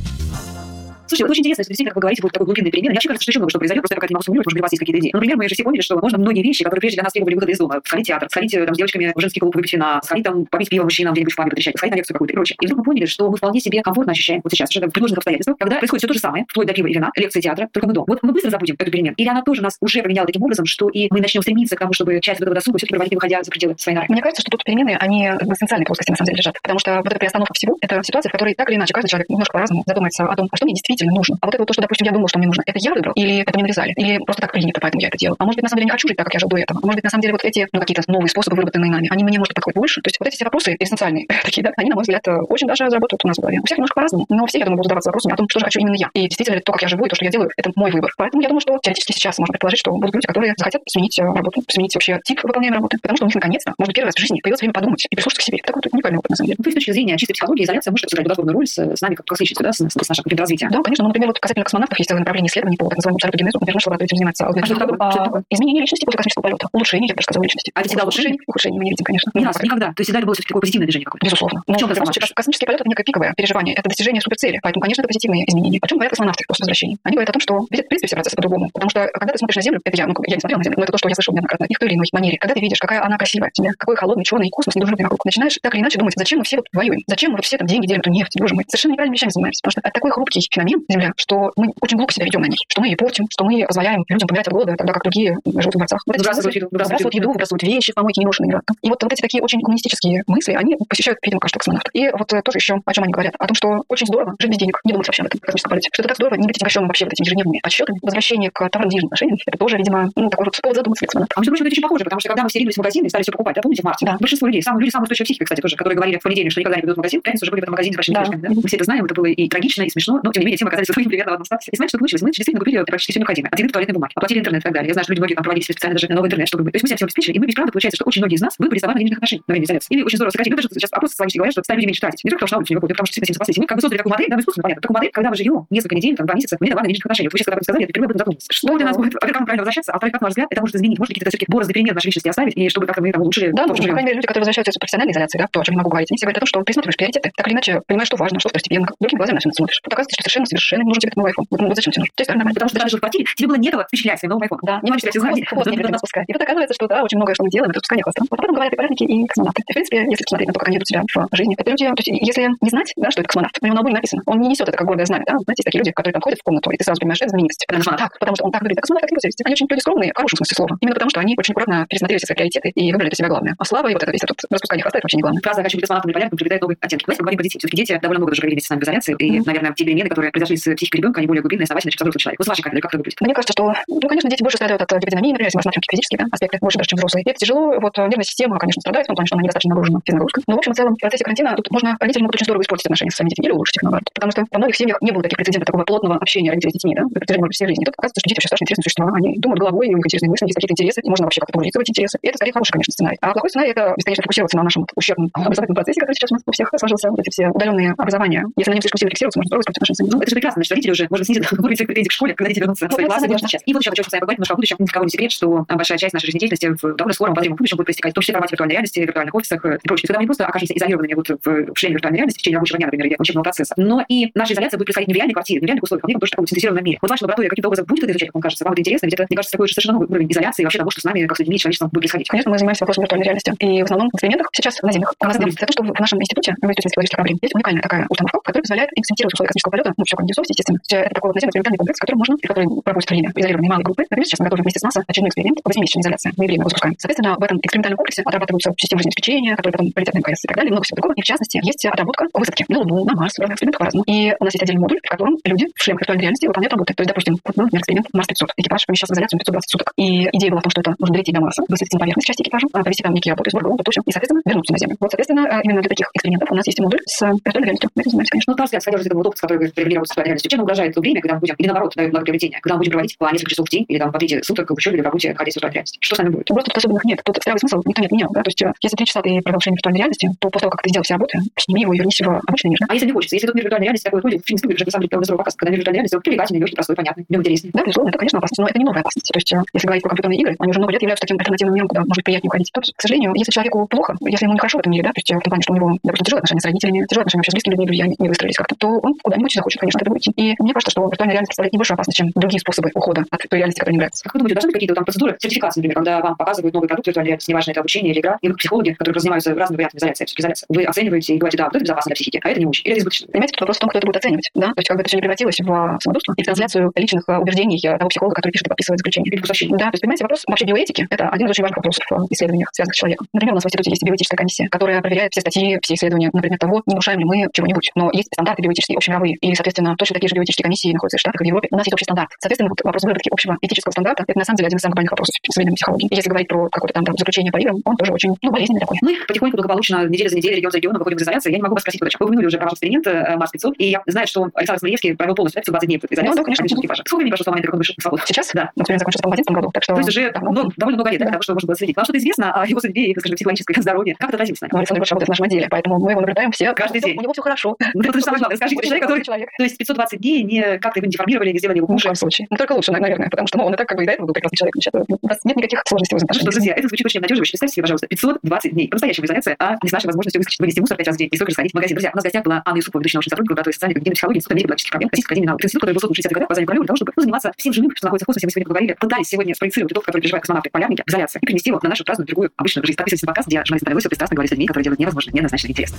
Слушайте, 1.11 1.25
вот 1.25 1.31
очень 1.33 1.41
интересно, 1.41 1.65
что 1.65 1.71
действительно, 1.71 1.91
как 1.91 1.97
вы 1.97 2.01
говорите, 2.03 2.23
будут 2.23 2.35
такой 2.35 2.47
глубинный 2.47 2.71
перемены. 2.71 2.91
Мне 2.91 2.99
вообще 2.99 3.09
кажется, 3.09 3.25
что 3.25 3.31
еще 3.33 3.41
много 3.41 3.51
что 3.51 3.59
произойдет, 3.59 3.83
просто 3.83 3.95
я 3.95 3.97
пока 3.97 4.07
не 4.07 4.15
могу 4.15 4.23
сформулировать, 4.23 4.47
может 4.47 4.55
быть, 4.55 4.61
у 4.61 4.63
вас 4.63 4.73
есть 4.73 4.79
какие-то 4.79 5.01
идеи. 5.01 5.11
Ну, 5.13 5.19
Например, 5.19 5.37
мы 5.39 5.49
же 5.49 5.55
все 5.57 5.65
поняли, 5.65 5.83
что 5.83 5.99
можно 5.99 6.19
многие 6.19 6.43
вещи, 6.43 6.63
которые 6.63 6.81
прежде 6.81 6.97
для 6.99 7.03
нас 7.03 7.13
требовали 7.13 7.35
выхода 7.35 7.51
из 7.51 7.59
дома, 7.59 7.83
сходить 7.85 8.07
театр, 8.07 8.29
сходить 8.31 8.55
э, 8.55 8.65
там, 8.65 8.75
с 8.75 8.79
девочками 8.79 9.13
в 9.13 9.21
женский 9.21 9.41
клуб 9.41 9.57
выпить 9.57 9.73
вина, 9.73 10.01
сходить 10.05 10.25
там 10.25 10.47
попить 10.47 10.69
пиво 10.69 10.85
мужчинам 10.85 11.13
где-нибудь 11.15 11.33
в 11.33 11.37
пабе, 11.37 11.51
потрещать, 11.51 11.77
сходить 11.77 11.95
на 11.95 11.97
лекцию 11.97 12.15
какую-то 12.15 12.33
и 12.33 12.37
прочее. 12.37 12.57
И 12.61 12.67
вдруг 12.67 12.79
мы 12.79 12.85
поняли, 12.85 13.07
что 13.07 13.29
мы 13.29 13.37
вполне 13.37 13.59
себе 13.59 13.83
комфортно 13.83 14.13
ощущаем 14.13 14.41
вот 14.45 14.53
сейчас, 14.53 14.71
уже 14.71 14.87
в 14.87 14.91
предложенных 14.91 15.19
обстоятельствах, 15.19 15.59
когда 15.59 15.79
происходит 15.79 16.01
все 16.01 16.07
то 16.07 16.15
же 16.15 16.21
самое, 16.21 16.45
вплоть 16.49 16.69
до 16.69 16.75
пива 16.75 16.87
и 16.87 16.95
вина, 16.95 17.11
лекции 17.17 17.41
театра, 17.41 17.69
только 17.73 17.89
мы 17.89 17.93
дома. 17.93 18.05
Вот 18.07 18.23
мы 18.23 18.33
быстро 18.33 18.51
забудем 18.51 18.77
эту 18.79 18.91
перемену. 18.93 19.15
Или 19.17 19.29
она 19.29 19.43
тоже 19.43 19.63
нас 19.63 19.79
уже 19.81 20.03
поменяла 20.03 20.29
таким 20.29 20.45
образом, 20.45 20.65
что 20.65 20.89
и 20.89 21.09
мы 21.11 21.21
начнем 21.21 21.43
стремиться 21.43 21.75
к 21.75 21.81
тому, 21.81 21.93
чтобы 21.93 22.21
часть 22.21 22.41
этого 22.41 22.55
досуга 22.55 22.79
все-таки 22.79 22.95
проводить, 22.95 23.15
выходя 23.15 23.43
за 23.43 23.51
пределы 23.51 23.75
своей 23.79 23.97
норы. 23.97 24.07
Мне 24.09 24.23
кажется, 24.23 24.43
что 24.43 24.53
тут 24.53 24.63
перемены, 24.63 24.97
они 25.01 25.29
в 25.41 25.53
эссенциальной 25.53 25.87
плоскости 25.87 26.13
на 26.13 26.17
самом 26.17 26.27
деле 26.27 26.39
лежат. 26.39 26.55
Потому 26.63 26.79
что 26.79 26.97
вот 26.99 27.07
эта 27.07 27.19
перестановка 27.19 27.53
всего, 27.55 27.77
это 27.81 28.01
ситуация, 28.05 28.31
в 28.31 28.33
которой 28.33 28.55
так 28.55 28.71
или 28.71 28.77
иначе 28.77 28.95
каждый 28.95 29.09
человек 29.09 29.29
немножко 29.29 29.55
по-разному 29.55 29.83
задумается 29.85 30.25
о 30.25 30.37
том, 30.37 30.49
а 30.51 30.57
что 30.57 30.67
мне 30.67 30.75
действительно 30.75 31.00
нужно. 31.07 31.37
А 31.41 31.47
вот 31.47 31.55
это 31.55 31.63
вот 31.63 31.67
то, 31.67 31.73
что, 31.73 31.83
допустим, 31.83 32.07
я 32.07 32.13
думал, 32.13 32.29
что 32.29 32.39
мне 32.39 32.47
нужно, 32.47 32.63
это 32.67 32.79
я 32.81 32.93
выбрал, 32.93 33.13
или 33.15 33.39
это 33.41 33.53
мне 33.55 33.63
навязали, 33.63 33.93
или 33.97 34.19
просто 34.19 34.43
так 34.43 34.53
принято, 34.53 34.81
поэтому 34.81 35.01
я 35.01 35.09
это 35.09 35.19
делаю. 35.19 35.37
А 35.39 35.45
может 35.45 35.57
быть, 35.57 35.63
на 35.63 35.69
самом 35.69 35.81
деле 35.81 35.87
не 35.87 35.91
хочу 35.93 36.09
жить 36.09 36.17
так, 36.17 36.27
как 36.27 36.35
я 36.35 36.41
жил 36.41 36.49
до 36.49 36.59
этого. 36.59 36.81
А 36.83 36.87
может 36.87 36.97
быть, 36.97 37.05
на 37.05 37.11
самом 37.11 37.23
деле 37.23 37.33
вот 37.33 37.45
эти, 37.45 37.69
ну, 37.73 37.81
какие-то 37.81 38.03
новые 38.09 38.29
способы, 38.29 38.57
выработанные 38.57 38.91
нами, 38.91 39.09
они 39.11 39.25
мне, 39.25 39.39
может, 39.39 39.55
подходят 39.55 39.77
больше. 39.77 40.01
То 40.03 40.09
есть 40.09 40.19
вот 40.19 40.29
эти 40.29 40.37
все 40.37 40.45
вопросы 40.45 40.77
эссенциальные 40.79 41.27
такие, 41.45 41.63
да, 41.63 41.73
они, 41.77 41.91
на 41.91 41.97
мой 41.97 42.03
взгляд, 42.03 42.27
э, 42.29 42.37
очень 42.49 42.67
даже 42.67 42.85
работают 42.89 43.25
у 43.25 43.29
нас 43.29 43.37
в 43.37 43.41
голове. 43.41 43.61
У 43.61 43.67
всех 43.67 43.79
немножко 43.79 43.95
по-разному, 43.95 44.27
но 44.29 44.47
все, 44.47 44.59
я 44.59 44.65
думаю, 44.65 44.77
будут 44.79 44.89
задаваться 44.89 45.11
вопросами 45.11 45.35
о 45.35 45.37
том, 45.37 45.49
что 45.49 45.61
же 45.61 45.65
хочу 45.65 45.81
именно 45.81 45.97
я. 45.97 46.11
И 46.15 46.23
действительно 46.23 46.57
ли 46.57 46.63
то, 46.63 46.73
как 46.73 46.83
я 46.83 46.89
живу, 46.89 47.07
и 47.07 47.09
то, 47.09 47.17
что 47.17 47.25
я 47.25 47.31
делаю, 47.31 47.51
это 47.57 47.71
мой 47.77 47.91
выбор. 47.91 48.13
Поэтому 48.17 48.43
я 48.43 48.49
думаю, 48.49 48.61
что 48.61 48.79
теоретически 48.83 49.13
сейчас 49.13 49.39
можно 49.39 49.53
предположить, 49.53 49.81
что 49.81 49.93
будут 49.93 50.15
люди, 50.15 50.27
которые 50.27 50.55
захотят 50.57 50.83
сменить 50.87 51.19
э, 51.19 51.23
работу, 51.23 51.63
сменить 51.69 51.95
вообще 51.95 52.21
тип 52.25 52.43
выполняемой 52.43 52.79
работы, 52.79 52.99
потому 53.01 53.17
что 53.17 53.25
у 53.25 53.29
них 53.29 53.35
наконец-то, 53.35 53.75
может 53.79 53.95
первый 53.95 54.09
раз 54.09 54.15
в 54.15 54.21
жизни 54.21 54.41
появилось 54.41 54.61
время 54.61 54.73
подумать 54.73 55.07
и 55.09 55.15
прислушаться 55.15 55.43
к 55.43 55.45
себе. 55.45 55.59
Это 55.59 55.69
такой 55.69 55.83
вот 55.85 55.93
уникальный 55.93 56.19
опыт, 56.19 56.31
на 56.31 56.37
самом 56.37 56.49
деле. 56.49 56.57
То 56.57 56.69
есть, 56.69 56.73
с 56.73 56.79
точки 56.81 56.91
зрения 56.93 57.17
чистой 57.17 57.35
психологии, 57.35 57.65
изоляция 57.65 57.91
может 57.91 58.11
сыграть 58.11 58.39
роль 58.39 58.67
с, 58.67 58.79
с 58.79 59.01
нами, 59.01 59.15
как 59.15 59.27
классическую, 59.27 59.65
да, 59.67 59.73
с, 59.73 59.79
с, 59.79 59.93
с 59.93 60.09
нашим 60.09 60.25
развитием. 60.27 60.71
Да, 60.71 60.81
конечно. 60.91 61.05
Ну, 61.05 61.09
например, 61.09 61.29
вот 61.29 61.39
касательно 61.39 61.65
космонавтов 61.65 61.99
есть 61.99 62.09
целое 62.09 62.21
направление 62.21 62.49
исследований 62.51 62.77
по 62.77 62.89
так 62.89 62.99
называемому 62.99 63.17
абсолютогенезу. 63.17 63.59
Например, 63.59 63.75
наша 63.77 63.89
лаборатория 63.89 64.07
этим 64.07 64.17
занимается. 64.19 64.43
А 64.47 64.67
что 64.67 64.75
такое? 64.77 64.99
Такое? 64.99 65.43
Изменение 65.51 65.83
личности 65.83 66.05
после 66.05 66.19
космического 66.19 66.43
полета. 66.43 66.69
Улучшение, 66.73 67.09
я 67.09 67.15
бы 67.15 67.19
даже 67.19 67.25
сказала, 67.25 67.45
личности. 67.45 67.71
А 67.75 67.81
это 67.81 67.89
всегда 67.89 68.03
улучшение? 68.05 68.39
Ухудшение 68.47 68.79
мы 68.79 68.85
не 68.85 68.91
видим, 68.91 69.05
конечно. 69.05 69.31
Разу, 69.35 69.59
как- 69.59 69.65
никогда. 69.65 69.87
То 69.95 70.01
есть 70.01 70.11
всегда 70.11 70.21
было 70.27 70.35
все-таки 70.35 70.49
такое 70.51 70.61
позитивное 70.61 70.87
движение 70.87 71.05
какое-то. 71.07 71.25
Безусловно. 71.27 71.63
В 71.67 71.77
чем 71.77 71.89
Ну, 71.89 71.95
это 71.95 72.35
космический, 72.35 72.67
полет 72.67 72.81
это 72.81 72.89
некое 72.89 73.05
пиковое 73.05 73.33
переживание. 73.37 73.75
Это 73.75 73.89
достижение 73.89 74.21
суперцели. 74.21 74.59
Поэтому, 74.63 74.83
конечно, 74.83 75.03
это 75.03 75.09
позитивные 75.09 75.45
изменения. 75.49 75.79
О 75.81 75.87
чем 75.87 75.99
говорят 75.99 76.11
космонавты 76.11 76.45
после 76.47 76.65
возвращения? 76.65 76.97
Они 77.05 77.15
говорят 77.17 77.31
о 77.31 77.33
том, 77.33 77.41
что 77.41 77.67
видят, 77.71 77.87
в 77.87 77.89
принципе, 77.89 78.07
все 78.09 78.17
процессы 78.17 78.37
по-другому. 78.37 78.71
Потому 78.73 78.91
что 78.91 79.09
когда 79.13 79.33
ты 79.33 79.39
смотришь 79.39 79.57
на 79.57 79.63
Землю, 79.63 79.81
это 79.85 79.97
я, 79.97 80.07
ну, 80.07 80.15
я 80.27 80.35
не 80.37 80.41
смотрела 80.41 80.59
на 80.59 80.65
Землю, 80.65 80.79
но 80.79 80.85
это 80.85 80.93
то, 80.93 80.99
что 80.99 81.09
я 81.09 81.15
слышал 81.15 81.35
неоднократно, 81.35 81.65
и 81.69 81.75
в 81.75 81.79
той 81.79 81.89
или 81.89 81.97
иной 81.97 82.07
манере. 82.13 82.37
Когда 82.39 82.55
ты 82.55 82.61
видишь, 82.61 82.79
какая 82.79 83.03
она 83.03 83.17
красивая 83.17 83.51
тебе, 83.53 83.71
какой 83.79 83.97
холодный, 83.97 84.25
черный 84.25 84.49
космос 84.51 84.75
недружелюбный 84.77 85.05
вокруг, 85.05 85.25
начинаешь 85.25 85.57
так 85.63 85.75
или 85.75 85.83
иначе 85.83 85.99
думать, 85.99 86.15
зачем 86.17 86.39
мы 86.39 86.45
все 86.45 86.57
тут 86.57 86.67
воюем? 86.73 87.01
Зачем 87.07 87.33
мы 87.33 87.43
все 87.43 87.57
там 87.59 87.67
деньги 87.67 87.87
делим, 87.87 88.01
эту 88.01 88.11
нефть, 88.11 88.39
боже 88.39 88.55
мой. 88.55 88.65
Совершенно 88.69 88.93
неправильными 88.93 89.17
вещами 89.17 89.31
занимаемся. 89.31 89.61
Потому 89.63 89.73
что 89.73 89.81
это 89.81 89.91
такой 89.93 90.11
хрупкий 90.11 90.41
феномен 90.51 90.80
Земля, 90.89 91.13
что 91.17 91.53
мы 91.57 91.73
очень 91.81 91.97
глупо 91.97 92.13
себя 92.13 92.27
ведем 92.27 92.43
на 92.43 92.47
ней, 92.47 92.59
что 92.69 92.81
мы 92.81 92.89
ее 92.89 92.97
портим, 92.97 93.27
что 93.31 93.45
мы 93.45 93.65
позволяем 93.67 94.05
людям 94.09 94.29
помирать 94.29 94.47
от 94.49 94.53
голода, 94.53 94.77
тогда 94.77 94.93
как 94.93 95.03
другие 95.03 95.37
живут 95.45 95.75
в 95.75 95.79
дворцах. 95.79 96.03
Вот 96.07 96.17
Выбрасывают 96.17 96.55
еду, 96.55 96.69
выбрасывают 96.71 97.01
выбрасывают 97.01 97.15
еду, 97.15 97.29
выбрасывают 97.33 97.63
вещи, 97.63 97.93
помойки 97.93 98.21
ненужные. 98.21 98.53
да. 98.53 98.61
И 98.83 98.89
вот, 98.89 99.03
вот 99.03 99.13
эти 99.13 99.21
такие 99.21 99.43
очень 99.43 99.61
коммунистические 99.61 100.23
мысли, 100.27 100.53
они 100.53 100.77
посещают, 100.89 101.19
видимо, 101.23 101.41
каждого 101.41 101.61
космонавта. 101.61 101.91
И 101.93 102.11
вот 102.11 102.33
э, 102.33 102.43
тоже 102.43 102.59
еще 102.59 102.81
о 102.85 102.93
чем 102.93 103.05
они 103.05 103.13
говорят? 103.13 103.35
О 103.39 103.47
том, 103.47 103.55
что 103.55 103.85
очень 103.89 104.07
здорово 104.07 104.35
жить 104.39 104.51
без 104.51 104.59
денег, 104.59 104.81
не 104.85 104.93
думать 104.93 105.07
вообще 105.07 105.23
об 105.23 105.27
этом 105.27 105.41
космическом 105.41 105.71
полете. 105.71 105.89
Что 105.93 106.03
это 106.03 106.09
так 106.09 106.17
здорово, 106.17 106.35
не 106.37 106.47
быть 106.47 106.61
обращенным 106.61 106.89
вообще 106.89 107.05
вот 107.05 107.13
этими 107.13 107.27
ежедневными 107.27 107.61
подсчетами. 107.63 107.99
Возвращение 108.03 108.51
к 108.51 108.69
товарно-денежным 108.69 109.09
отношениям, 109.09 109.39
это 109.47 109.59
тоже, 109.59 109.77
видимо, 109.77 110.11
ну, 110.17 110.31
такой 110.31 110.47
вот 110.47 110.59
повод 110.61 110.77
задуматься 110.77 111.07
космонавта. 111.07 111.35
А 111.37 111.41
между 111.41 111.51
прочим, 111.53 111.67
это 111.67 111.73
очень 111.73 111.83
похоже, 111.83 112.05
потому 112.05 112.21
что 112.21 112.29
когда 112.29 112.43
мы 112.43 112.49
все 112.49 112.59
ринулись 112.59 112.77
в 112.77 112.79
магазин 112.79 113.05
и 113.05 113.09
стали 113.09 113.23
все 113.23 113.33
покупать, 113.33 113.57
да, 113.57 113.63
помните, 113.63 113.83
в 113.83 113.85
марте? 113.85 114.07
Да. 114.07 114.17
Большинство 114.21 114.47
людей, 114.47 114.63
самые, 114.63 114.81
люди 114.83 114.91
самые 114.91 115.05
устойчивые 115.05 115.27
психики, 115.27 115.45
кстати, 115.45 115.61
тоже, 115.61 115.77
которые 115.77 115.97
говорили 115.97 116.19
в 116.19 116.23
понедельник, 116.23 116.53
что 116.53 116.61
никогда 116.61 116.77
не 116.77 116.83
придут 116.83 116.97
в 116.97 116.99
магазин, 116.99 117.21
в 117.21 117.23
пятницу 117.23 117.45
уже 117.45 117.51
были 117.51 117.61
в 117.61 117.65
этом 117.65 117.73
магазине 117.73 117.95
с 117.95 117.97
большими 117.97 118.15
Да. 118.15 118.25
да? 118.25 118.49
Мы 118.51 118.63
все 118.67 118.77
это 118.77 118.85
знаем, 118.85 119.05
это 119.05 119.15
было 119.15 119.27
и 119.27 119.49
трагично, 119.49 119.83
и 119.83 119.91
смешно, 119.91 120.21
но 120.23 120.33
тем 120.33 120.43
не 120.43 120.47
менее, 120.47 120.59
мы 120.63 120.70
оказались 120.71 120.89
в 120.89 120.95
примерно 120.95 121.31
в 121.31 121.35
одном 121.35 121.45
статусе. 121.45 121.71
И 121.73 121.77
знаете, 121.77 121.91
что 121.91 121.99
получилось? 121.99 122.23
Мы 122.23 122.29
действительно 122.29 122.59
купили 122.59 122.83
практически 122.83 123.13
все 123.13 123.21
необходимое. 123.21 123.51
До 123.51 123.69
туалетной 123.69 123.95
бумаги, 123.95 124.13
оплатили 124.15 124.39
интернет 124.39 124.63
и 124.63 124.65
так 124.65 124.73
далее. 124.73 124.89
Я 124.89 124.95
знаю, 124.95 125.05
что 125.05 125.13
люди 125.13 125.21
многие 125.21 125.35
там 125.35 125.45
проводили 125.45 125.65
специально 125.65 125.95
даже 125.95 126.09
на 126.09 126.15
новый 126.15 126.29
интернет, 126.29 126.49
чтобы. 126.49 126.71
То 126.71 126.77
есть 126.77 126.83
мы 126.83 126.89
себя 126.89 126.97
всем 126.97 127.07
обеспечили, 127.07 127.35
и 127.35 127.39
мы 127.39 127.47
ведь 127.47 127.55
правда 127.55 127.73
получается, 127.73 127.97
что 127.97 128.05
очень 128.05 128.21
многие 128.23 128.37
из 128.37 128.41
нас 128.41 128.55
выбрали 128.59 128.81
товарно 128.81 128.99
денежных 129.01 129.19
отношений 129.19 129.43
на 129.47 129.53
время 129.53 129.65
изоляции. 129.67 129.95
Или 129.95 130.03
очень 130.03 130.17
здорово 130.17 130.33
сократили. 130.33 130.55
Даже 130.57 130.69
сейчас 130.71 130.93
опросы 130.93 131.13
социологические 131.13 131.41
говорят, 131.41 131.53
что 131.53 131.63
стали 131.65 131.77
люди 131.79 131.87
меньше 131.87 132.01
тратить. 132.01 132.25
Не 132.25 132.31
только 132.31 132.47
потому, 132.47 132.49
что 132.49 132.57
на 132.57 132.59
улицу 132.61 132.73
не 132.73 132.77
выходят, 132.77 132.93
а 132.93 132.97
потому 132.97 133.07
что 133.07 133.15
действительно 133.15 133.37
спаслись. 133.37 133.59
Мы 133.59 133.67
как 133.67 133.77
бы 133.77 133.83
создали 133.83 133.99
такую 133.99 134.13
модель, 134.13 134.29
да, 134.31 134.37
ну, 134.37 134.41
искусственно, 134.41 134.63
понятно, 134.63 134.83
такую 134.83 134.97
модель, 134.97 135.11
когда 135.13 135.31
мы 135.31 135.37
живем 135.37 135.67
несколько 135.71 135.95
недель, 135.97 136.17
там, 136.17 136.27
два 136.27 136.35
месяца, 136.35 136.57
вне 136.61 136.71
товарно 136.71 136.89
денежных 136.89 137.07
отношений. 137.07 137.29
Вот 137.29 137.33
вы 137.35 137.39
сейчас 137.39 137.47
когда 137.47 137.57
этом 137.57 137.65
сказали, 137.65 137.83
я 137.83 137.89
впервые 137.89 138.07
об 138.07 138.11
этом 138.11 138.19
задумалась. 138.19 138.47
Что 138.51 138.77
для 138.77 138.87
нас 138.87 138.97
будет, 138.97 139.15
во-первых, 139.15 139.33
как 139.33 139.41
мы 139.41 139.47
правильно 139.47 139.63
возвращаться, 139.63 139.93
а 139.93 139.95
во-вторых, 139.95 140.13
как, 140.13 140.21
на 140.21 140.27
ваш 140.27 140.33
взгляд, 140.33 140.49
это 140.51 140.61
может 140.61 140.77
изменить, 140.77 140.99
может 140.99 141.11
какие-то 141.11 141.31
все-таки 141.31 141.47
борозды 141.51 141.73
перемен 141.73 141.93
в 141.93 141.95
нашей 141.95 142.07
личности 142.07 142.29
оставить, 142.29 142.57
и 142.57 142.69
чтобы 142.69 142.87
как-то 142.87 143.03
мы 143.03 143.13
там 143.13 143.23
улучшили 143.23 143.51
Да, 143.53 143.67
ну, 143.67 143.75
что 143.75 143.77
по 143.77 143.83
живем. 143.83 143.95
крайней 143.95 144.07
мере, 144.09 144.17
люди, 144.17 144.27
которые 144.27 144.43
возвращаются 144.43 144.71
из 144.71 144.79
профессиональной 144.79 145.13
изоляции, 145.13 145.39
да, 145.39 145.47
то, 145.51 145.61
о 145.61 145.65
чем 145.65 145.75
я 145.75 145.79
могу 145.79 145.91
говорить, 145.91 146.11
они 146.11 146.17
все 146.17 146.27
говорят 146.27 146.39
о 146.39 146.41
том, 146.41 146.47
что 146.47 146.63
пересматриваешь 146.63 146.97
приоритеты, 146.97 147.31
так 147.37 147.47
или 147.47 147.55
иначе 147.55 147.81
понимаешь, 147.87 148.09
что 148.09 148.17
важно, 148.17 148.41
что 148.41 148.49
второстепенно, 148.49 148.89
другим 149.01 149.19
глазами 149.19 149.37
на 149.37 149.41
это 149.41 149.53
смотришь. 149.53 149.81
Вот 149.85 149.93
оказывается, 149.93 150.15
что 150.15 150.23
совершенно, 150.23 150.47
совершенно 150.51 150.83
не 150.83 150.89
нужен 150.89 151.01
тебе 151.01 151.09
этот 151.11 151.17
новый 151.17 151.33
iPhone. 151.33 151.47
Вот, 151.51 151.61
ну, 151.61 151.67
вот 151.69 151.77
зачем 151.77 151.93
тебе 151.93 152.03
нужен? 152.03 152.13
То 152.15 152.21
есть, 152.23 152.31
нормально. 152.31 152.55
Потому 152.55 152.69
что 152.69 152.79
даже 152.79 152.97
в 152.97 153.01
квартире, 153.01 153.25
тебе 153.37 153.49
было 153.49 153.57
некого 153.57 153.85
впечатлять 153.85 154.19
своим 154.19 154.31
новым 154.31 154.43
айфоном. 154.43 154.63
Да, 154.65 154.81
не 154.83 154.91
можешь 154.91 155.11
знать. 155.11 155.17
хвост, 155.17 155.47
хвост 155.47 155.71
не 155.71 155.77
нас 155.77 156.01
пускать. 156.01 156.29
И 156.29 156.33
вот 156.33 156.43
оказывается, 156.43 156.75
что 156.75 156.87
да, 156.87 157.03
очень 157.03 157.19
многое, 157.19 157.35
что 157.35 157.45
мы 157.45 157.51
делаем, 157.51 157.71
это 157.71 157.81
спускание 157.81 158.03
хвоста. 158.03 158.23
Вот 158.29 158.39
об 158.39 158.45
этом 158.45 158.55
говорят 158.55 158.73
и 158.73 158.77
полярники, 158.77 159.05
и 159.05 159.27
космонавты. 159.27 159.63
И, 159.67 159.73
в 159.73 159.75
принципе, 159.75 159.97
если 160.09 160.25
посмотреть 160.25 160.49
на 160.49 160.55
то, 160.55 160.61
как 160.61 160.69
они 160.69 160.77
ведут 160.77 160.89
себя 160.89 161.03
в 161.07 161.37
жизни, 161.37 161.55
это 161.57 161.71
люди, 161.71 161.85
то 161.87 161.95
есть, 161.99 162.09
если 162.09 162.49
не 162.61 162.71
знать, 162.71 162.93
да, 162.97 163.11
что 163.11 163.21
это 163.21 163.29
космонавт, 163.29 163.59
у 163.61 163.67
него 163.67 163.75
на 163.75 163.81
лбу 163.81 163.89
не 163.89 163.95
написано, 163.95 164.23
он 164.27 164.41
не 164.41 164.49
несет 164.49 164.69
это 164.69 164.77
как 164.77 164.87
гордое 164.87 165.07
знамя, 165.07 165.25
да. 165.27 165.39
Знаете, 165.39 165.61
есть 165.61 165.67
такие 165.67 165.81
люди, 165.81 165.93
которые 165.93 166.13
там 166.13 166.23
ходят 166.23 166.39
в 166.39 166.43
комнату, 166.43 166.71
и 166.71 166.77
ты 166.77 166.85
сразу 166.85 167.01
понимаешь, 167.01 167.21
это 167.21 167.31
знаменитость. 167.31 167.65
Потому 167.67 167.83
что 167.83 167.97
так, 167.97 168.19
потому 168.19 168.37
что 168.37 168.45
он 168.45 168.53
так 168.53 168.63
выглядит. 168.63 168.79
А 168.79 168.83
космонавты 168.83 169.09
как 169.09 169.13
люди, 169.13 169.35
они 169.45 169.53
очень 169.53 169.67
люди 169.69 169.81
скромные, 169.81 170.13
в 170.13 170.17
хорошем 170.17 170.37
смысле 170.37 170.55
слова. 170.55 170.79
Именно 170.81 170.95
потому, 170.95 171.11
что 171.11 171.21
они 171.21 171.35
очень 171.37 171.53
аккуратно 171.53 171.87
пересмотрели 171.89 172.19
все 172.19 172.27
свои 172.27 172.37
приоритеты 172.37 172.71
и 172.71 172.93
выбрали 172.93 173.09
для 173.11 173.17
себя 173.17 173.29
главное. 173.29 173.55
А 173.59 173.65
слава 173.65 173.89
и 173.89 173.93
вот 173.93 174.03
это 174.03 174.13
весь 174.13 174.23
этот 174.23 174.39
распускание 174.51 174.83
хвоста, 174.83 174.99
это 174.99 175.05
вообще 175.05 175.17
не 175.17 175.23
главное. 175.23 175.43
фраза 175.43 175.63
«хочу 175.63 175.77
быть 175.77 175.83
космонавтом 175.83 176.13
полярником» 176.13 176.37
приобретает 176.37 176.63
новые 176.63 176.77
оттенки. 176.81 177.05
Давайте 177.05 177.19
поговорим 177.19 177.39
про 177.39 177.45
детей. 177.45 177.59
Все-таки 177.59 177.77
дети 177.77 177.99
довольно 178.01 178.21
много 178.21 178.33
даже 178.33 178.41
провели 178.43 178.61
с 178.61 178.71
нами 178.71 178.83
изоляции, 178.83 179.15
и, 179.19 179.41
наверное, 179.41 179.73
те 179.75 179.85
перемены, 179.85 180.09
которые 180.09 180.31
произошли 180.41 180.57
с 180.57 180.77
психикой 180.77 180.99
ребенка, 180.99 181.21
они 181.21 181.27
более 181.27 181.43
глубинные, 181.43 181.65
основательные, 181.65 181.93
чем 181.93 181.99
со 181.99 182.05
взрослым 182.05 182.21
человеком. 182.21 182.41
Вот 182.41 182.47
с 182.47 182.49
вашей 182.49 182.63
кафедры 182.63 182.81
как 182.81 182.91
это 182.91 182.99
выглядит? 182.99 183.21
Мне 183.21 183.35
кажется, 183.35 183.53
что, 183.53 183.75
ну, 183.89 184.09
конечно, 184.09 184.31
дети 184.31 184.43
больше 184.43 184.57
страдают 184.57 184.83
от 184.83 184.91
гиподинамии, 184.91 185.33
например, 185.33 185.49
если 185.49 185.59
мы 185.59 185.61
рассматриваем 185.61 185.85
физические 185.91 186.19
да, 186.19 186.25
аспекты, 186.31 186.59
больше 186.61 186.79
даже, 186.79 186.89
чем 186.89 186.97
взрослые. 186.97 187.23
И 187.25 187.31
это 187.31 187.39
тяжело. 187.39 187.79
Вот 187.81 187.99
э, 187.99 188.03
нервная 188.09 188.25
система, 188.25 188.59
конечно, 188.59 188.81
страдает, 188.81 189.07
в 189.07 189.09
том 189.09 189.17
плане, 189.17 189.27
что 189.27 189.37
она 189.37 189.43
недостаточно 189.43 189.71
нагружена 189.71 190.01
физнагрузкой. 190.05 190.43
Но, 190.47 190.55
в 190.55 190.59
общем, 190.59 190.73
в 190.73 190.77
целом, 190.77 190.95
в 190.95 191.01
процессе 191.01 191.25
карантина 191.25 191.57
тут 191.57 191.71
можно, 191.71 191.97
родители 192.01 192.23
могут 192.23 192.37
очень 192.37 192.45
здорово 192.45 192.63
испортить 192.63 192.87
отношения 192.87 193.11
с 193.11 193.17
своими 193.17 193.31
детьми 193.31 193.47
или 193.47 193.53
улучшить 193.53 193.77
их, 193.77 193.83
наоборот. 193.83 194.05
Потому 194.15 194.31
что 194.33 194.45
во 194.51 194.59
многих 194.59 194.77
семьях 194.77 194.97
не 195.01 195.13
было 195.13 195.23
таких 195.23 195.37
прецедентов 195.37 195.67
такого 195.67 195.85
плотного 195.85 196.17
общения 196.17 196.51
родителей 196.51 196.71
с 196.71 196.75
детьми, 196.75 196.95
да, 196.95 197.03
на 197.03 197.09
протяжении, 197.09 197.43
может 197.43 197.55
всей 197.55 197.69
жизни. 197.69 197.83
И 197.83 197.87
тут 197.87 197.95
оказывается, 197.97 198.21
что 198.21 198.29
дети 198.29 198.39
вообще 198.39 198.49
страшно 198.49 198.65
интересные 198.65 198.85
существа. 198.85 199.07
Они 199.15 199.39
думают 199.39 199.61
головой, 199.61 199.89
у 199.89 199.97
них 199.97 200.07
интересные 200.07 200.31
мысли, 200.31 200.47
есть 200.47 200.57
какие-то 200.57 200.75
интересы, 200.75 201.01
и 201.01 201.09
можно 201.09 201.25
вообще 201.27 201.41
как-то 201.41 201.53
погрузиться 201.53 201.79
в 201.79 201.83
эти 201.83 201.91
интересы. 201.91 202.19
И 202.23 202.27
это 202.29 202.37
скорее 202.39 202.53
хороший, 202.53 202.73
конечно, 202.73 202.93
сценарий. 202.93 203.19
А 203.21 203.33
плохой 203.33 203.51
сценарий 203.51 203.71
это 203.71 203.95
бесконечно 203.97 204.23
фокусироваться 204.23 204.57
на 204.57 204.65
нашем 204.65 204.87
ущербном 204.95 205.31
образовательном 205.35 205.77
процессе, 205.77 206.01
который 206.01 206.15
сейчас 206.15 206.31
у 206.31 206.35
нас 206.35 206.43
у 206.47 206.53
всех 206.53 206.69
сложился, 206.77 207.11
вот 207.11 207.21
эти 207.21 207.31
все 207.31 207.49
удаленные 207.51 207.93
образования. 207.97 208.47
Если 208.57 208.71
на 208.71 208.75
нем 208.75 208.83
слишком 208.83 208.99
сильно 208.99 209.11
фиксироваться, 209.11 209.39
можно 209.39 209.49
здорово 209.49 209.63
испортить 209.63 209.79
отношения 209.83 209.97
с 209.97 210.01
ними. 210.01 210.11
Ну, 210.11 210.21
это 210.21 210.30
же 210.31 210.35
прекрасно, 210.35 210.61
значит, 210.61 210.73
родители 210.73 210.91
уже, 210.93 211.07
может, 211.11 211.27
снизят 211.27 211.53
уровень 211.59 211.77
своих 211.77 211.89
претензий 211.89 212.09
к 212.09 212.13
школе, 212.13 212.35
когда 212.35 212.49
дети 212.49 212.61
вернутся 212.61 212.89
в 212.89 212.93
свои 212.93 213.07
классы, 213.07 213.27
конечно. 213.27 213.49
сейчас. 213.49 213.63
И 213.67 213.73
вот 213.73 213.81
еще 213.81 213.91
хочу 213.91 214.03
поговорить 214.05 214.39
немножко 214.39 214.55
о 214.55 214.57
будущем. 214.57 214.77
Ни 214.79 214.85
для 214.85 214.93
кого 214.93 215.05
не 215.05 215.11
секрет, 215.11 215.33
что 215.33 215.65
а, 215.69 215.77
большая 215.77 215.99
часть 215.99 216.15
нашей 216.15 216.27
жизнедеятельности 216.27 216.77
в 216.83 216.97
довольно 216.97 217.15
скором 217.15 217.33
обозримом 217.33 217.57
будущем 217.57 217.77
будет 217.77 217.87
проистекать, 217.87 218.13
в 218.13 218.15
том 218.15 218.23
числе 218.23 218.33
в 218.33 218.37
формате 218.37 218.53
виртуальной 218.53 218.73
реальности, 218.73 219.01
виртуальных 219.01 219.35
офисах 219.35 219.65
э, 219.65 219.79
и 219.83 219.89
прочее. 219.89 220.07
Когда 220.09 220.19
мы 220.19 220.25
не 220.25 220.27
просто 220.27 220.47
окажемся 220.47 220.75
изолированными 220.77 221.15
вот 221.15 221.29
в 221.29 221.75
шлеме 221.75 221.95
виртуальной 221.95 222.19
реальности 222.19 222.39
в 222.39 222.43
течение 222.43 222.57
рабочего 222.57 222.79
дня, 222.79 222.87
например, 222.87 223.07
или 223.07 223.17
учебного 223.19 223.45
процесса, 223.45 223.75
но 223.77 224.05
и 224.09 224.31
наша 224.35 224.55
изоляция 224.55 224.79
будет 224.79 224.87
происходить 224.87 225.09
не 225.09 225.15
в 225.15 225.17
реальной 225.17 225.33
квартире, 225.33 225.61
не 225.61 225.67
в 225.67 225.69
реальных 225.69 225.85
условиях, 225.85 226.05
а 226.05 226.07
в 226.07 226.09
неком 226.09 226.21
тоже 226.21 226.31
таком 226.33 226.47
синтезированном 226.47 226.85
мире. 226.85 226.99
Вот 227.03 227.11
ваша 227.11 227.25
лаборатория 227.25 227.49
каким-то 227.49 227.69
образом 227.69 227.87
будет 227.87 228.05
это 228.05 228.13
изучать, 228.13 228.29
как 228.29 228.35
вам 228.35 228.43
кажется? 228.43 228.65
Вам 228.65 228.73
это 228.73 228.81
интересно? 228.81 229.07
Ведь 229.07 229.15
это, 229.15 229.27
мне 229.29 229.37
кажется, 229.37 229.53
такой 229.53 229.69
же 229.69 229.75
совершенно 229.75 229.99
новый 229.99 230.09
уровень 230.09 230.31
изоляции 230.31 230.63
и 230.63 230.65
вообще 230.65 230.79
того, 230.79 230.91
что 230.91 231.01
с 231.01 231.05
нами, 231.05 231.27
как 231.27 231.37
с 231.37 231.41
людьми, 231.41 231.59
человечеством 231.59 231.91
будет 231.91 232.03
происходить. 232.03 232.29
Конечно, 232.29 232.51
мы 232.51 232.59
занимаемся 232.59 232.85
вопросом 232.85 233.03
виртуальной 233.03 233.25
реальности. 233.25 233.53
И 233.59 233.83
в 233.83 233.85
основном 233.85 234.11
в 234.11 234.15
экспериментах 234.15 234.49
сейчас 234.53 234.81
наземных. 234.83 235.15
У 235.19 235.25
нас 235.25 235.37
за 235.37 235.67
то, 235.67 235.73
что 235.73 235.83
в 235.83 236.01
нашем 236.01 236.21
институте, 236.21 236.55
в 236.61 236.65
Институте 236.65 237.01
есть 237.43 237.55
уникальная 237.55 237.83
такая 237.83 238.07
установка, 238.09 238.41
которая 238.41 238.63
позволяет 238.63 238.91
им 238.95 239.05
сымитировать 239.05 239.35
условия 239.35 239.49
космического 239.49 239.71
полета, 239.71 239.93
ну, 239.97 240.05
все 240.05 240.17
Ньюсов, 240.27 240.45
естественно. 240.49 240.79
Это 240.91 241.15
такой 241.15 241.29
вот 241.29 241.35
наземный 241.35 241.51
экспериментальный 241.51 241.79
комплекс, 241.79 241.99
в 241.99 242.03
котором 242.03 242.19
можно, 242.19 242.35
и 242.41 242.47
который 242.47 242.67
проводит 242.83 243.11
время 243.11 243.33
изолированные 243.35 243.71
малые 243.71 243.85
группы. 243.85 244.03
Например, 244.03 244.27
сейчас 244.27 244.41
мы 244.41 244.47
готовим 244.47 244.65
вместе 244.65 244.81
с 244.81 244.83
НАСА 244.83 245.05
очередной 245.07 245.29
эксперимент 245.29 245.63
по 245.63 245.71
8-месячной 245.71 246.03
изоляции. 246.03 246.31
Мы 246.37 246.47
время 246.47 246.61
его 246.61 246.69
запускаем. 246.69 246.95
Соответственно, 246.99 247.37
в 247.37 247.43
этом 247.43 247.59
экспериментальном 247.59 247.97
комплексе 247.97 248.23
отрабатываются 248.25 248.73
системы 248.77 249.01
жизнеобеспечения, 249.01 249.57
которые 249.57 249.73
потом 249.73 249.93
полетят 249.93 250.15
на 250.15 250.19
МКС 250.21 250.45
и 250.45 250.49
так 250.49 250.57
далее, 250.57 250.71
много 250.71 250.85
всего 250.85 250.97
такого. 250.97 251.13
И 251.15 251.21
в 251.21 251.25
частности, 251.25 251.61
есть 251.63 251.85
отработка 251.87 252.27
высадки 252.35 252.65
на 252.69 252.79
Луну, 252.81 253.05
на 253.05 253.15
Марс, 253.15 253.35
в 253.35 253.41
разных 253.41 253.55
экспериментах 253.55 253.79
по-разному. 253.81 254.05
И 254.07 254.35
у 254.39 254.45
нас 254.45 254.55
есть 254.55 254.63
отдельный 254.63 254.83
модуль, 254.83 255.01
в 255.03 255.09
котором 255.09 255.37
люди 255.45 255.67
в 255.75 255.83
шлемах 255.83 256.01
виртуальной 256.01 256.23
реальности 256.23 256.47
выполняют 256.47 256.73
работы. 256.73 256.95
То 256.95 257.03
есть, 257.03 257.09
допустим, 257.09 257.37
вот 257.45 257.57
был, 257.57 257.67
эксперимент 257.73 258.07
Марс 258.13 258.27
500. 258.29 258.51
Экипаж 258.57 258.87
помещался 258.87 259.13
в 259.13 259.17
изоляцию 259.17 259.39
на 259.39 259.41
520 259.41 259.71
суток. 259.71 259.93
И 259.97 260.29
идея 260.37 260.51
была 260.51 260.61
в 260.61 260.63
том, 260.65 260.71
что 260.71 260.81
это 260.81 260.95
нужно 260.99 261.15
долететь 261.15 261.35
до 261.35 261.41
Марса, 261.41 261.63
высадиться 261.69 261.97
на 261.97 262.01
поверхность 262.01 262.27
части 262.27 262.43
экипажа, 262.43 262.67
а, 262.73 262.83
провести 262.83 263.03
там 263.03 263.15
некие 263.15 263.33
работы 263.33 263.51
с 263.51 263.55
боргом, 263.55 263.77
потушим, 263.77 264.03
и, 264.07 264.13
соответственно, 264.13 264.43
вернуться 264.45 264.73
на 264.73 264.79
Землю. 264.79 264.97
Вот, 265.01 265.11
соответственно, 265.11 265.47
э, 265.47 265.61
именно 265.65 265.81
для 265.81 265.89
таких 265.89 266.09
экспериментов 266.15 266.51
у 266.51 266.55
нас 266.55 266.67
есть 266.67 266.81
модуль 266.81 267.01
с 267.07 267.21
виртуальной 267.21 267.67
реальностью. 267.67 267.91
Мы 267.95 268.03
этим 268.03 268.11
занимаемся, 268.11 268.33
конечно. 268.33 268.53
Ну, 268.53 268.57
на 268.57 268.65
взгляд, 268.65 268.83
исходя 268.83 268.99
этого 268.99 269.21
опыта, 269.21 269.41
который 269.41 269.59
вы 269.59 269.73
с 270.15 270.17
реальностью, 270.17 270.51
чем 270.51 270.61
угрожает 270.61 270.95
то 270.95 271.01
время, 271.01 271.21
когда 271.21 271.35
мы 271.35 271.41
будем, 271.41 271.55
или 271.57 271.67
наоборот, 271.67 271.93
дает 271.97 272.11
много 272.11 272.25
приобретения, 272.25 272.59
когда 272.61 272.75
мы 272.75 272.79
будем 272.81 272.93
проводить 272.93 273.19
по 273.19 273.31
несколько 273.31 273.51
часов 273.51 273.67
в 273.67 273.71
день, 273.71 273.85
или 273.89 273.99
там 273.99 274.13
по 274.13 274.19
третьи 274.19 274.43
суток 274.43 274.71
в 274.71 274.75
учебе 274.75 274.97
или 274.97 275.03
в 275.03 275.05
работе, 275.05 275.31
находясь 275.31 275.55
в 275.55 275.57
виртуальной 275.57 275.75
реальности? 275.75 275.99
Что 276.01 276.17
с 276.17 276.19
нами 276.19 276.31
будет? 276.31 276.47
Просто 276.47 276.71
тут 276.71 276.79
особенных 276.79 277.05
нет. 277.05 277.21
Тут 277.25 277.39
здравый 277.41 277.59
смысл 277.59 277.83
никто 277.85 278.01
не 278.01 278.07
отменял. 278.07 278.31
Да? 278.33 278.43
То 278.43 278.49
есть, 278.49 278.63
э, 278.63 278.73
если 278.81 278.97
три 278.97 279.07
часа 279.07 279.23
ты 279.23 279.41
провел 279.41 279.61
в 279.61 279.67
виртуальной 279.67 279.99
реальности, 279.99 280.31
то 280.39 280.51
после 280.51 280.67
того, 280.67 280.71
как 280.71 280.83
ты 280.83 280.89
сделал 280.91 281.05
все 281.05 281.15
работы, 281.15 281.39
сними 281.57 281.83
его 281.83 281.95
и 281.95 281.99
вернись 281.99 282.21
в 282.21 282.41
обычный 282.47 282.71
мир. 282.71 282.79
да? 282.81 282.87
А 282.89 282.95
если 282.95 283.07
не 283.07 283.13
хочется? 283.13 283.37
Если 283.37 283.47
тут 283.47 283.55
мир 283.55 283.65
виртуальной 283.65 283.87
реальности 283.87 284.05
такой 284.05 284.21
ходит, 284.21 284.43
фильм 284.47 284.59
Спилберг 284.59 284.79
же 284.79 284.85
довольно 284.85 285.25
здорово 285.25 285.43
показывает, 285.43 285.59
когда 285.59 285.71
мир 285.71 285.79
виртуальной 285.79 285.97
реальности 285.99 286.17
привлекательный, 286.21 286.61
легкий, 286.61 286.75
простой, 286.75 286.97
понятный, 286.97 287.25
мне 287.29 287.39
интереснее. 287.39 287.73
Да, 287.75 287.83
безусловно, 287.83 288.11
это, 288.11 288.19
конечно, 288.19 288.39
опасность, 288.39 288.59
но 288.59 288.67
это 288.67 288.79
не 288.79 288.85
новая 288.85 289.01
опасность. 289.01 289.31
То 289.33 289.39
есть, 289.39 289.53
э, 289.53 289.63
если 289.73 289.87
говорить 289.87 290.03
про 290.03 290.11
компьютерные 290.11 290.41
игры, 290.41 290.57
они 290.59 290.71
уже 290.71 290.81
много 290.81 290.93
лет 290.93 291.03
являются 291.03 291.23
таким 291.23 291.37
альтернативным 291.39 291.75
миром, 291.75 291.89
куда 291.89 292.03
может 292.05 292.25
приятнее 292.25 292.49
уходить. 292.49 292.71
Тут, 292.73 292.85
к 292.95 293.01
сожалению, 293.01 293.33
если 293.35 293.53
человеку 293.53 293.87
плохо, 293.87 294.17
если 294.21 294.45
ему 294.45 294.55
нехорошо 294.55 294.79
в 294.79 294.81
этом 294.81 294.93
мире, 294.93 295.05
да, 295.05 295.11
то 295.11 295.19
есть 295.19 295.31
э, 295.31 295.37
в 295.37 295.41
том 295.41 295.51
плане, 295.51 295.63
что 295.63 295.73
у 295.73 295.77
него, 295.77 295.99
допустим, 296.03 296.25
тяжелые 296.25 296.41
отношения 296.41 296.61
с 296.61 296.65
родителями, 296.65 297.07
тяжелые 297.07 297.25
отношения 297.25 297.41
вообще 297.41 297.51
с 297.51 297.55
близкими 297.55 297.73
людьми, 297.75 297.87
друзья 297.87 298.07
не 298.07 298.29
выстроились 298.29 298.57
как-то, 298.57 298.75
то 298.75 298.89
он 298.99 299.15
куда-нибудь 299.23 299.53
захочет, 299.53 299.81
конечно, 299.81 300.00
это 300.03 300.13
уйти. 300.13 300.33
И 300.37 300.55
мне 300.59 300.73
кажется, 300.73 300.91
что 300.91 301.07
виртуальная 301.07 301.35
реальность 301.35 301.51
представляет 301.51 301.73
не 301.73 301.79
большую 301.79 301.97
опасность, 301.97 302.17
чем 302.17 302.31
другие 302.35 302.61
способы 302.61 302.91
ухода 302.95 303.25
от 303.31 303.41
той 303.49 303.59
реальности, 303.59 303.81
которая 303.81 303.95
не 303.95 303.99
нравится. 303.99 304.25
Как 304.25 304.35
вы 304.35 304.39
думаете, 304.41 304.55
должны 304.55 304.69
быть 304.69 304.75
какие-то 304.75 304.95
там 304.95 305.05
процедуры 305.05 305.37
сертификации, 305.39 305.81
например, 305.81 305.97
когда 305.97 306.21
вам 306.21 306.37
показывают 306.37 306.75
новый 306.75 306.89
продукт 306.89 307.07
виртуальной 307.07 307.29
реальности, 307.31 307.51
неважно, 307.51 307.71
это 307.73 307.81
обучение 307.81 308.13
или 308.13 308.21
игра, 308.21 308.39
и 308.41 308.49
вы 308.49 308.55
психологи, 308.55 308.93
которые 308.93 309.21
занимаются 309.21 309.55
разными 309.55 309.79
вариантами 309.79 309.99
изоляции, 309.99 310.27
изоляция, 310.37 310.67
вы 310.69 310.85
оцениваете 310.85 311.35
и 311.35 311.39
говорите, 311.39 311.59
да, 311.59 311.65
вот 311.65 311.77
это 311.77 311.85
безопасно 311.85 312.11
для 312.11 312.15
психики, 312.15 312.41
а 312.43 312.49
это 312.49 312.61
не 312.61 312.67
очень, 312.67 312.83
или 312.85 312.93
это 312.93 313.01
избыточно. 313.01 313.27
Понимаете, 313.29 313.53
тут 313.53 313.61
вопрос 313.61 313.77
в 313.77 313.81
том, 313.81 313.91
кто 313.91 313.99
это 313.99 314.07
будет 314.07 314.17
оценивать. 314.17 314.51
Да? 314.55 314.67
То 314.69 314.75
есть, 314.79 314.89
как 314.89 314.97
бы 314.97 315.01
это 315.03 315.09
все 315.09 315.17
не 315.17 315.23
превратилось 315.23 315.61
в 315.61 315.73
а, 315.73 315.99
самодурство 316.01 316.35
и 316.37 316.43
трансляцию 316.43 316.93
личных 316.95 317.29
а, 317.29 317.39
убеждений 317.39 317.81
а, 317.87 317.99
того 317.99 318.09
психолога, 318.09 318.35
который 318.35 318.53
пишет 318.53 318.67
и 318.67 318.71
подписывает 318.71 318.99
заключение. 318.99 319.33
Или. 319.33 319.41
Да, 319.77 319.87
то 319.87 319.91
есть, 319.93 320.01
понимаете, 320.03 320.25
вопрос 320.25 320.45
вообще 320.47 320.65
биоэтики– 320.65 321.07
это 321.11 321.29
один 321.29 321.47
из 321.47 321.51
очень 321.51 321.63
важных 321.63 321.79
вопросов 321.79 322.05
в 322.09 322.33
исследованиях, 322.33 322.69
связанных 322.73 322.95
с 322.95 322.99
человеком. 322.99 323.27
Например, 323.33 323.55
у 323.55 323.57
нас 323.57 323.65
в 323.65 323.67
институте 323.67 323.91
есть 323.91 324.03
биоэтическая 324.03 324.37
комиссия, 324.37 324.69
которая 324.69 325.01
проверяет 325.01 325.33
все 325.33 325.41
статьи, 325.41 325.79
все 325.83 325.95
исследования, 325.95 326.31
например, 326.33 326.59
того, 326.59 326.83
не 326.87 326.95
нарушаем 326.95 327.19
ли 327.21 327.25
мы 327.25 327.49
чего-нибудь. 327.53 327.91
Но 327.95 328.11
есть 328.13 328.29
стандарты 328.33 328.63
биоэтические, 328.63 328.97
общемировые. 328.97 329.37
И, 329.41 329.55
соответственно, 329.55 329.90
точно 329.97 330.15
такие 330.15 330.29
же 330.29 330.35
биоэтические 330.35 330.65
комиссии 330.65 330.93
находятся 330.93 331.19
в 331.19 331.21
Штатах 331.21 331.41
и 331.43 331.45
в 331.45 331.47
Европе. 331.49 331.69
У 331.71 331.77
нас 331.77 331.87
есть 331.87 331.95
общий 331.95 332.05
стандарт. 332.05 332.31
Соответственно, 332.39 332.71
вот 332.71 332.81
вопрос 332.83 333.03
выработки 333.03 333.29
общего 333.31 333.57
этического 333.61 333.93
стандарта– 333.93 334.25
это 334.27 334.39
на 334.39 334.45
самом 334.45 334.57
деле 334.57 334.67
один 334.69 334.79
из 334.79 334.83
самых 334.83 334.97
главных 334.97 335.13
вопросов 335.13 335.35
в 335.43 335.53
современной 335.53 335.77
психологии. 335.77 336.09
И 336.09 336.15
если 336.15 336.29
говорить 336.29 336.49
про 336.49 336.69
какое-то 336.69 336.95
там, 336.95 337.05
там 337.05 337.17
заключение 337.17 337.53
по 337.53 337.59
играм, 337.59 337.81
он 337.85 337.97
тоже 337.97 338.13
очень 338.13 338.35
ну, 338.43 338.51
болезненный 338.51 338.81
такой. 338.81 338.99
Мы 339.03 339.17
потихоньку, 339.27 339.57
благополучно, 339.57 340.07
неделя 340.07 340.29
за 340.29 340.37
неделей, 340.37 340.57
регион 340.57 340.73
за 340.73 340.79
регионом 340.79 340.99
выходим 340.99 341.19
из 341.19 341.23
изоляции. 341.23 341.51
Я 341.51 341.57
не 341.57 341.63
могу 341.63 341.75
вас 341.75 341.83
спросить, 341.83 342.01
куда. 342.01 342.11
Вы 342.19 342.27
упомянули 342.27 342.47
уже 342.47 342.59
про 342.59 342.65
ваш 342.65 342.73
эксперимент 342.75 343.07
э, 343.07 343.37
Марс 343.37 343.51
500, 343.51 343.75
и 343.79 343.91
я 343.91 344.03
знаю, 344.07 344.27
что 344.27 344.49
Александр 344.55 344.81
Смолевский 344.81 345.15
провел 345.15 345.35
полностью 345.35 345.63
да, 345.65 345.73
20 345.73 345.87
дней 345.87 345.99
в 345.99 346.05
изоляции. 346.05 346.29
Ну, 346.29 346.37
да, 346.37 346.43
конечно. 346.43 346.65
Один. 346.65 346.79
Сколько 346.79 347.17
времени 347.17 347.31
прошло 347.31 347.43
с 347.43 347.45
того 347.45 347.55
момента, 347.55 347.67
как 347.67 347.75
он 347.75 347.79
вышел 347.79 347.95
на 347.97 348.03
свободу? 348.03 348.23
Сейчас, 348.27 348.51
Да. 348.53 348.71
например, 348.77 348.99
закончился 348.99 349.27
в 349.27 349.31
2011 349.31 349.55
году, 349.55 349.71
так 349.73 349.83
что... 349.83 349.95
То 349.95 350.01
есть 350.01 350.09
уже 350.11 350.31
давно. 350.33 350.51
ну, 350.51 350.71
довольно 350.77 350.97
много 350.97 351.11
лет 351.11 351.21
да, 351.21 351.27
Да. 351.27 351.33
того, 351.33 351.43
чтобы 351.43 351.57
можно 351.57 351.67
было 351.67 351.77
следить. 351.77 351.97
Вам 351.97 352.05
что-то 352.05 352.19
известно 352.19 352.53
о 352.53 352.67
его 352.67 352.81
судьбе 352.81 353.07
и, 353.07 353.19
скажем, 353.19 353.37
психологическом 353.37 353.83
здоровье? 353.83 354.15
Как 354.19 354.29
это 354.29 354.37
отразилось 354.37 354.61
на 354.61 354.67
нем? 354.67 354.71
Но 354.73 354.79
Александр 354.79 355.01
больше 355.01 355.15
работает 355.15 355.29
в 355.29 355.31
нашем 355.31 355.47
отделе, 355.47 355.69
поэтому 355.71 355.99
мы 355.99 356.11
его 356.13 356.21
наблюдаем 356.21 356.51
все. 356.53 356.73
Каждый 356.75 357.01
день. 357.01 357.19
У 357.19 357.23
него 357.23 357.33
все 357.33 357.43
хорошо. 357.43 357.77
Ну, 357.95 358.03
это 358.03 358.21
самое 358.21 358.39
главное. 358.41 358.57
Скажите, 358.57 358.83
человек, 358.83 359.03
который... 359.03 359.25
человек. 359.25 359.49
То 359.57 359.65
есть 359.65 359.80
520 359.81 360.21
дней 360.21 360.43
не 360.43 360.79
как-то 360.79 361.01
его 361.01 361.07
не 361.07 361.13
деформировали, 361.13 361.53
не 361.53 361.59
сделали 361.59 361.79
его 361.79 361.87
Ни 361.87 361.91
в 361.91 361.93
хуже. 361.95 362.05
коем 362.05 362.15
случае. 362.15 362.47
Ну, 362.51 362.57
только 362.57 362.73
лучше, 362.73 362.93
наверное, 362.93 363.29
потому 363.31 363.49
что 363.49 363.59
ну, 363.59 363.65
он 363.65 363.75
и 363.75 363.77
так 363.77 363.89
как 363.89 363.97
бы 363.97 364.05
и 364.05 364.07
до 364.07 364.13
этого 364.13 364.27
был 364.27 364.35
прекрасный 364.35 364.57
человек. 364.57 364.75
Значит, 364.77 364.95
у 364.95 365.27
нас 365.27 365.39
нет 365.45 365.57
никаких 365.57 365.83
сложностей 365.89 366.17
в 366.17 366.19
Что, 366.21 366.27
отношениях. 366.27 366.55
друзья, 366.55 366.75
это 366.75 366.89
звучит 366.89 367.07
очень 367.07 367.19
обнадеживающе. 367.19 367.53
Представьте 367.53 367.75
себе, 367.75 367.83
пожалуйста, 367.83 368.07
520 368.09 368.73
дней. 368.73 368.89
По-настоящему 368.89 369.27
изоляция, 369.27 369.57
а 369.59 369.77
не 369.83 369.89
с 369.89 369.93
нашей 369.93 370.07
возможностью 370.07 370.41
выскочить, 370.41 370.61
вынести 370.61 370.81
мусор 370.81 370.97
5 370.97 371.07
раз 371.07 371.17
в 371.17 371.19
день 371.19 371.29
и 371.33 371.37
столько 371.37 371.51
же 371.51 371.55
сходить 371.55 371.73
в 371.73 371.75
магазин. 371.75 371.95
Друзья, 371.97 372.11
у 372.13 372.17
нас 372.17 372.23
в 372.23 372.27
гостях 372.27 372.45
была 372.45 372.63
Анна 372.65 372.77
Юсупова, 372.77 373.01
ведущий 373.01 373.17
научный 373.17 373.31
сотрудник 373.31 373.51
лаборатории 373.51 373.75
социальной 373.75 373.95
когнитивной 373.95 374.15
психологии 374.15 374.39
Института 374.39 374.55
медико-биологических 374.55 374.91
проблем 374.93 375.09
Российской 375.11 375.29
академии 375.31 375.47
наук. 375.47 375.65
Институт, 375.65 375.81
который 375.81 375.95
был 375.95 376.01
создан 376.01 376.15
в 376.15 376.19
60-х 376.19 376.35
годах 376.35 376.49
по 376.49 376.55
заданию 376.55 376.67
Королева 376.67 376.85
для 376.85 376.89
того, 376.89 376.97
чтобы 376.97 377.13
ну, 377.17 377.23
заниматься 377.23 377.53
всем 377.57 377.73
живым, 377.73 377.91
что 377.97 378.07
находится 378.07 378.25
в 378.25 378.27
космосе. 378.27 378.47
Мы 378.47 378.51
сегодня 378.51 378.67
поговорили, 378.67 378.93
пытались 379.01 379.29
сегодня 379.29 379.55
спроецировать 379.55 379.95
тот, 379.95 380.05
который 380.05 380.21
переживает 380.21 380.43
космонавты 380.43 380.71
полярники, 380.71 381.03
изоляция, 381.07 381.41
и 381.41 381.47
перенести 381.47 381.71
его 381.71 381.81
на 381.83 381.89
нашу 381.89 382.05
праздную 382.05 382.27
другую 382.27 382.51
обычную 382.57 382.87
жизнь. 382.87 382.97
Подписывайтесь 382.97 383.23
на 383.23 383.27
подкаст, 383.27 383.49
где 383.49 383.65
журналист 383.65 384.09
пристрастно 384.09 384.35
говорит 384.35 384.49
с 384.51 384.53
людьми, 384.53 384.67
которые 384.67 384.85
делают 384.85 385.01
невозможно, 385.01 385.31
неоднозначно 385.33 385.69
интересно. 385.69 385.97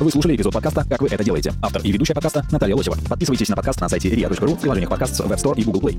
Вы 0.00 0.10
слушали 0.10 0.34
эпизод 0.34 0.54
подкаста 0.54 0.82
«Как 0.88 1.02
вы 1.02 1.08
это 1.08 1.22
делаете». 1.22 1.52
Автор 1.60 1.82
и 1.82 1.92
ведущая 1.92 2.14
подкаста 2.14 2.42
Наталья 2.50 2.74
Лосева. 2.74 2.96
Подписывайтесь 3.06 3.50
на 3.50 3.56
подкаст 3.56 3.82
на 3.82 3.88
сайте 3.90 4.08
ria.ru 4.08 4.56
в 4.56 4.58
приложениях 4.58 4.88
подкаст 4.88 5.20
в 5.20 5.30
App 5.30 5.36
Store 5.36 5.54
и 5.60 5.62
Google 5.62 5.90
Play. 5.90 5.98